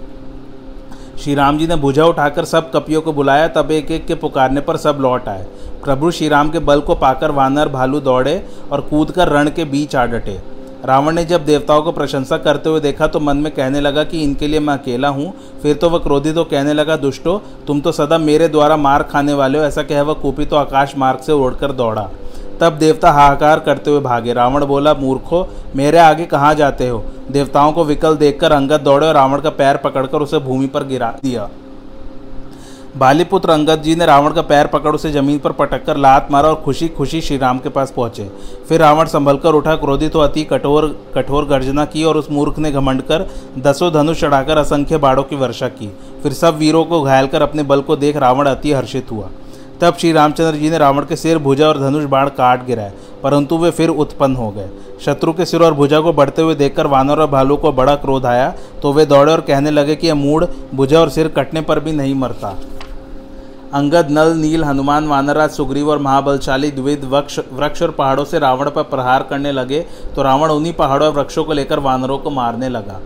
श्री 1.19 1.35
राम 1.35 1.59
जी 1.59 1.67
ने 1.67 1.77
भुजा 1.77 2.05
उठाकर 2.05 2.45
सब 2.45 2.71
कपियों 2.73 3.01
को 3.03 3.13
बुलाया, 3.13 3.47
तब 3.49 3.71
एक 3.71 3.91
एक 3.91 4.07
के 4.07 4.15
पुकारने 4.15 4.61
पर 4.61 4.77
सब 4.77 4.99
लौट 5.01 5.29
आए। 5.29 5.47
प्रभु 5.85 6.11
श्री 6.11 6.29
राम 6.29 6.51
के 6.51 6.59
बल 6.59 6.81
को 6.81 6.95
पाकर 6.95 7.31
वानर 7.31 7.69
भालू 7.69 8.01
दौड़े 8.01 8.43
और 8.73 8.81
कूदकर 8.81 9.29
रण 9.29 9.51
के 9.51 9.65
बीच 9.65 9.97
आ 9.97 10.05
डटे। 10.07 10.41
रावण 10.85 11.15
ने 11.15 11.25
जब 11.25 11.45
देवताओं 11.45 11.83
को 11.83 11.93
प्रशंसा 11.93 12.37
करते 12.39 12.69
हुए 12.69 12.81
देखा 12.81 13.07
तो 13.07 13.21
मन 13.21 13.37
में 13.37 13.53
कहने 13.55 13.81
लगा 13.81 14.05
कि 14.05 14.23
इनके 14.23 14.49
लिए 14.49 14.61
मैं 14.61 14.75
अकेला 14.75 15.09
हूँ। 15.09 15.33
फिर 15.63 15.75
तो 15.75 15.91
वह 15.91 15.99
क्रोधित 15.99 16.37
हो 16.37 16.45
कहने 16.45 16.73
लगा, 16.73 16.97
दुष्टो, 16.97 17.37
तुम 17.67 17.81
तो 17.81 17.93
सदा 17.93 18.19
मेरे 18.19 18.49
द्वारा 18.49 18.77
मार 18.77 19.03
खाने 19.03 19.35
वाले 19.35 19.59
हो। 19.59 19.65
ऐसा 19.65 19.83
कह 19.83 20.03
वह 20.03 20.15
कूपी 20.15 20.47
तो 20.47 20.57
आकाश 20.57 20.95
मार्ग 20.99 21.21
से 21.21 21.33
उड़कर 21.33 21.73
दौड़ा। 21.73 22.09
तब 22.61 22.73
देवता 22.73 23.11
हाहाकार 23.11 23.61
करते 23.61 23.91
हुए 23.91 24.01
भागे। 24.01 24.33
रावण 24.33 24.65
बोला, 24.65 24.95
मूर्खो, 24.95 25.47
मेरे 25.77 25.99
आगे 25.99 26.27
कहाँ 26.27 26.55
जाते 26.55 26.89
हो? 26.89 27.05
देवताओं 27.31 27.73
को 27.73 27.85
विकल 27.85 28.17
देखकर 28.17 28.53
अंगद 28.53 28.81
दौड़े 28.81 29.07
और 29.07 29.15
रावण 29.15 29.41
का 29.41 29.51
पैर 29.51 29.77
पकड़कर 29.77 30.19
उसे 30.19 30.39
भूमि 30.39 30.67
पर 30.67 30.85
गिरा 30.85 31.15
दिया। 31.23 31.49
बालीपुत्र 32.97 33.51
अंगद 33.51 33.83
जी 33.83 33.95
ने 33.95 34.07
रावण 34.07 34.33
का 34.33 34.43
पैर 34.43 34.67
पकड़ 34.67 34.95
उसे 34.95 35.11
ज़मीन 35.13 35.39
पर 35.39 35.53
पटक 35.53 35.85
कर 35.87 35.97
लात 35.97 36.29
मारा 36.31 36.49
और 36.49 36.55
खुशी 36.57 36.87
खुशी 36.91 37.21
श्री 37.21 37.37
राम 37.39 37.59
के 37.59 37.69
पास 37.69 37.91
पहुँचे। 37.91 38.29
फिर 38.69 38.81
रावण 38.81 39.07
संभल 39.07 39.37
कर 39.37 39.55
उठा 39.55 39.75
क्रोधित 39.77 40.15
हो 40.15 40.21
अति 40.21 40.45
कठोर 40.45 40.87
कठोर 41.15 41.45
गर्जना 41.47 41.85
की 41.87 42.05
और 42.05 42.17
उस 42.17 42.31
मूर्ख 42.31 42.59
ने 42.59 42.71
घमंड 42.73 43.03
कर 43.03 43.27
दसों 43.61 43.93
धनुष 43.93 44.21
चढ़ाकर 44.21 44.59
असंख्य 44.59 44.99
बाड़ों 44.99 45.23
की 45.23 45.37
वर्षा 45.37 45.69
की। 45.71 45.89
फिर 46.23 46.33
सब 46.35 46.57
वीरों 46.59 46.85
को 46.85 47.03
घायल 47.03 47.27
कर 47.27 47.43
अपने 47.43 47.63
बल 47.65 47.81
को 47.81 47.97
देख 47.97 48.17
रावण 48.17 48.47
अति 48.47 48.73
हर्षित 48.73 49.13
हुआ। 49.13 49.29
तब 49.81 49.97
श्री 49.97 50.13
रामचंद्र 50.13 50.57
जी 50.57 50.71
ने 50.71 50.79
रावण 50.79 51.05
के 51.05 51.17
सिर 51.17 51.39
भुजा 51.39 51.67
और 51.69 51.79
धनुष 51.81 52.05
बाण 52.07 52.29
काट 52.31 52.65
गिराए, 52.67 52.93
परंतु 53.23 53.57
वे 53.59 53.71
फिर 53.73 53.89
उत्पन्न 53.91 54.37
हो 54.37 54.51
गए। 54.51 54.69
शत्रु 55.05 55.33
के 55.33 55.45
सिर 55.47 55.63
और 55.63 55.75
भुजा 55.75 56.01
को 56.01 56.13
बढ़ते 56.13 56.43
हुए 56.43 56.55
देखकर 56.55 56.87
वानर 56.87 57.21
और 57.21 57.31
भालू 57.31 57.57
को 57.57 57.73
बड़ा 57.73 57.95
क्रोध 57.97 58.27
आया 58.27 58.49
तो 58.83 58.93
वे 58.93 59.05
दौड़े 59.07 59.33
और 59.33 59.41
कहने 59.43 59.71
लगे 59.71 59.97
कि 59.97 60.07
यह 60.07 60.15
मूड 60.15 60.47
भुजा 60.75 61.01
और 61.01 61.11
सिर 61.11 61.29
कटने 61.31 61.61
पर 61.63 61.81
भी 61.81 61.93
नहीं 61.93 62.15
मरता। 62.15 62.55
अंगद, 63.67 64.11
नल, 64.11 64.33
नील, 64.33 64.65
हनुमान 64.65 65.07
वानरराज 65.09 65.51
सुग्रीव 65.51 65.89
और 65.91 65.99
महाबलशाली 65.99 66.71
द्विद 66.71 67.05
वृक्ष 67.05 67.39
वृक्ष 67.53 67.83
और 67.83 67.91
पहाड़ों 67.91 68.25
से 68.25 68.39
रावण 68.39 68.71
पर 68.71 68.83
प्रहार 68.85 69.23
करने 69.23 69.53
लगे 69.53 69.81
तो 70.15 70.23
रावण 70.23 70.51
उन्हीं 70.51 70.73
पहाड़ों 70.75 71.09
और 71.09 71.15
वृक्षों 71.15 71.45
को 71.45 71.53
लेकर 71.53 71.79
वानरों 71.79 72.19
को 72.19 72.31
मारने 72.31 72.69
लगा। 72.69 73.01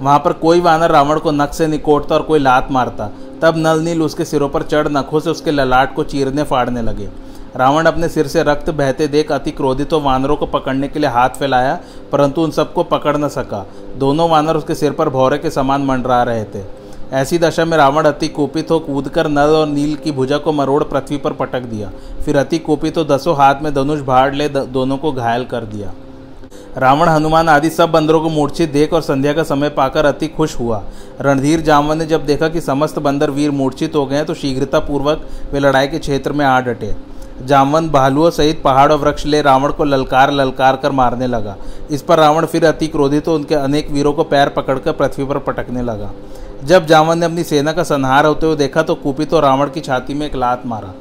वहाँ 0.00 0.18
पर 0.18 0.32
कोई 0.34 0.60
वानर 0.60 0.90
रावण 0.90 1.18
को 1.18 1.30
नख 1.30 1.52
से 1.52 1.66
निकोटता 1.66 2.14
और 2.14 2.22
कोई 2.22 2.38
लात 2.38 2.68
मारता। 2.70 3.10
तब 3.42 3.54
नल, 3.56 3.80
नील 3.80 4.02
उसके 4.02 4.24
सिरों 4.24 4.48
पर 4.48 4.62
चढ़ 4.64 4.88
नखों 4.88 5.20
से 5.20 5.30
उसके 5.30 5.50
ललाट 5.50 5.94
को 5.94 6.04
चीरने 6.04 6.42
फाड़ने 6.44 6.82
लगे। 6.82 7.08
रावण 7.56 7.86
अपने 7.86 8.08
सिर 8.08 8.26
से 8.26 8.42
रक्त 8.42 8.70
बहते 8.72 9.08
देख 9.08 9.32
अति 9.32 9.50
क्रोधित 9.52 9.92
हो 9.92 10.00
वानरों 10.00 10.36
को 10.36 10.46
पकड़ने 10.48 10.88
के 10.88 10.98
लिए 10.98 11.10
हाथ 11.10 11.30
फैलाया, 11.30 11.78
परंतु 12.12 12.42
उन 12.42 12.50
सबको 12.50 12.82
पकड़ 12.84 13.16
न 13.16 13.28
सका। 13.30 13.66
दोनों 13.98 14.30
वानर 14.30 14.56
उसके 14.56 14.74
सिर 14.74 14.92
पर 14.92 15.08
भौरे 15.08 15.38
के 15.38 15.50
समान 15.50 15.82
मंडरा 15.82 16.22
रहे 16.22 16.44
थे। 16.44 16.83
ऐसी 17.14 17.38
दशा 17.38 17.64
में 17.64 17.76
रावण 17.78 18.04
अति 18.04 18.28
कुपित 18.28 18.70
हो 18.70 18.78
कूदकर 18.78 19.26
नल 19.28 19.50
और 19.50 19.66
नील 19.68 19.94
की 19.96 20.12
भुजा 20.12 20.38
को 20.38 20.52
मरोड़ 20.52 20.82
पृथ्वी 20.84 21.16
पर 21.16 21.32
पटक 21.32 21.62
दिया। 21.64 21.90
फिर 22.24 22.36
अति 22.36 22.58
कुपित 22.60 22.96
हो 22.98 23.04
दसों 23.04 23.36
हाथ 23.36 23.62
में 23.62 23.72
धनुष 23.74 24.00
भाड़ 24.00 24.34
ले 24.34 24.48
दोनों 24.48 24.96
को 24.96 25.12
घायल 25.12 25.44
कर 25.44 25.64
दिया। 25.66 25.92
रावण, 26.78 27.08
हनुमान 27.08 27.48
आदि 27.48 27.70
सब 27.70 27.90
बंदरों 27.90 28.20
को 28.20 28.28
मूर्छित 28.30 28.72
देख 28.72 28.92
और 28.92 29.02
संध्या 29.02 29.32
का 29.32 29.42
समय 29.44 29.68
पाकर 29.70 30.04
अति 30.04 30.28
खुश 30.28 30.58
हुआ। 30.60 30.82
रणधीर 31.20 31.60
जामवन 31.60 31.98
ने 31.98 32.06
जब 32.06 32.24
देखा 32.26 32.48
कि 32.48 32.60
समस्त 32.60 32.98
बंदर 32.98 33.30
वीर 33.30 33.50
मूर्छित 33.52 33.94
हो 33.96 34.06
गए 34.06 34.24
तो 34.24 34.34
शीघ्रतापूर्वक 34.34 35.26
वे 35.52 35.60
लड़ाई 35.60 35.88
के 35.88 35.98
क्षेत्र 35.98 36.32
में 36.32 36.44
आ 36.46 36.60
डटे। 36.60 36.94
जामवन 37.42 37.88
भालुओं 37.90 38.30
सहित 38.30 38.60
पहाड़ 38.62 38.90
और 38.92 38.98
वृक्ष 38.98 39.26
ले 39.26 39.40
रावण 39.42 39.72
को 39.72 39.84
ललकार 39.84 40.32
ललकार 40.32 40.76
कर 40.76 40.92
मारने 40.92 41.26
लगा। 41.26 41.56
इस 41.90 42.02
पर 42.02 42.18
रावण 42.18 42.46
फिर 42.46 42.64
अति 42.66 42.86
क्रोधित 42.86 43.28
हो 43.28 43.34
उनके 43.34 43.54
अनेक 43.54 43.90
वीरों 43.90 44.12
को 44.12 44.24
पैर 44.24 44.48
पकड़कर 44.48 44.92
पृथ्वी 44.92 45.24
पर 45.24 45.38
पटकने 45.38 45.82
लगा। 45.82 46.10
जब 46.64 46.86
जामवन 46.86 47.18
ने 47.18 47.26
अपनी 47.26 47.42
सेना 47.44 47.72
का 47.72 47.82
संहार 47.82 48.26
होते 48.26 48.46
हुए 48.46 48.56
देखा 48.56 48.82
तो 48.82 48.94
कुपित 48.94 49.30
तो 49.30 49.40
रावण 49.40 49.70
की 49.70 49.80
छाती 49.80 50.14
में 50.14 50.26
एक 50.26 50.36
लात 50.36 50.62
मारा। 50.66 50.92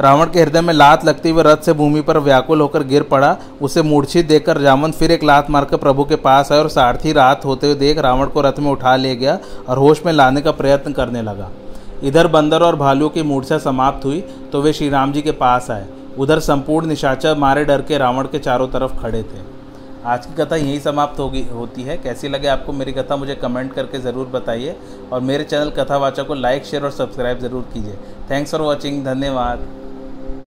रावण 0.00 0.26
के 0.26 0.40
हृदय 0.40 0.60
में 0.60 0.72
लात 0.74 1.04
लगते 1.04 1.30
हुए 1.30 1.42
रथ 1.42 1.56
से 1.56 1.72
भूमि 1.72 2.00
पर 2.00 2.18
व्याकुल 2.18 2.60
होकर 2.60 2.82
गिर 2.84 3.02
पड़ा। 3.02 3.36
उसे 3.62 3.82
मूर्छित 3.82 4.28
देखकर 4.28 4.60
जामन 4.62 4.92
फिर 4.92 5.10
एक 5.10 5.24
लात 5.24 5.50
मारकर 5.50 5.76
प्रभु 5.76 6.04
के 6.04 6.16
पास 6.18 6.52
आए 6.52 6.58
और 6.58 6.68
सारथी 6.68 7.12
रात 7.12 7.44
होते 7.44 7.66
हुए 7.66 7.74
देख 7.76 7.98
रावण 7.98 8.26
को 8.26 8.40
रथ 8.40 8.60
में 8.60 8.70
उठा 8.70 8.96
ले 8.96 9.14
गया 9.16 9.38
और 9.68 9.78
होश 9.78 10.04
में 10.06 10.12
लाने 10.12 10.40
का 10.40 10.50
प्रयत्न 10.52 10.92
करने 10.92 11.22
लगा। 11.22 11.50
इधर 12.02 12.26
बंदर 12.28 12.62
और 12.62 12.76
भालुओं 12.76 13.10
की 13.10 13.22
मूर्छा 13.22 13.58
समाप्त 13.60 14.04
हुई 14.04 14.20
तो 14.52 14.62
वे 14.62 14.72
श्री 14.72 14.88
राम 14.88 15.12
जी 15.12 15.22
के 15.22 15.32
पास 15.32 15.70
आए। 15.70 15.86
उधर 16.18 16.38
संपूर्ण 16.40 16.86
निशाचर 16.86 17.36
मारे 17.36 17.64
डर 17.64 17.82
के 17.82 17.98
रावण 17.98 18.26
के 18.26 18.38
चारों 18.38 18.68
तरफ़ 18.68 19.00
खड़े 19.00 19.22
थे। 19.22 19.50
आज 20.04 20.24
की 20.26 20.32
कथा 20.34 20.56
यहीं 20.56 20.78
समाप्त 20.80 21.18
होगी, 21.20 21.42
होती 21.44 21.82
है। 21.82 21.96
कैसी 21.98 22.28
लगे 22.28 22.48
आपको 22.48 22.72
मेरी 22.72 22.92
कथा, 22.92 23.16
मुझे 23.16 23.34
कमेंट 23.34 23.72
करके 23.74 23.98
ज़रूर 23.98 24.26
बताइए। 24.26 24.76
और 25.12 25.20
मेरे 25.20 25.44
चैनल 25.44 25.70
कथावाचा 25.70 26.22
को 26.22 26.34
लाइक, 26.34 26.64
शेयर 26.64 26.84
और 26.84 26.90
सब्सक्राइब 26.90 27.38
ज़रूर 27.38 27.68
कीजिए। 27.74 27.96
थैंक्स 28.30 28.52
फॉर 28.52 28.60
वॉचिंग, 28.60 29.04
धन्यवाद। 29.04 29.66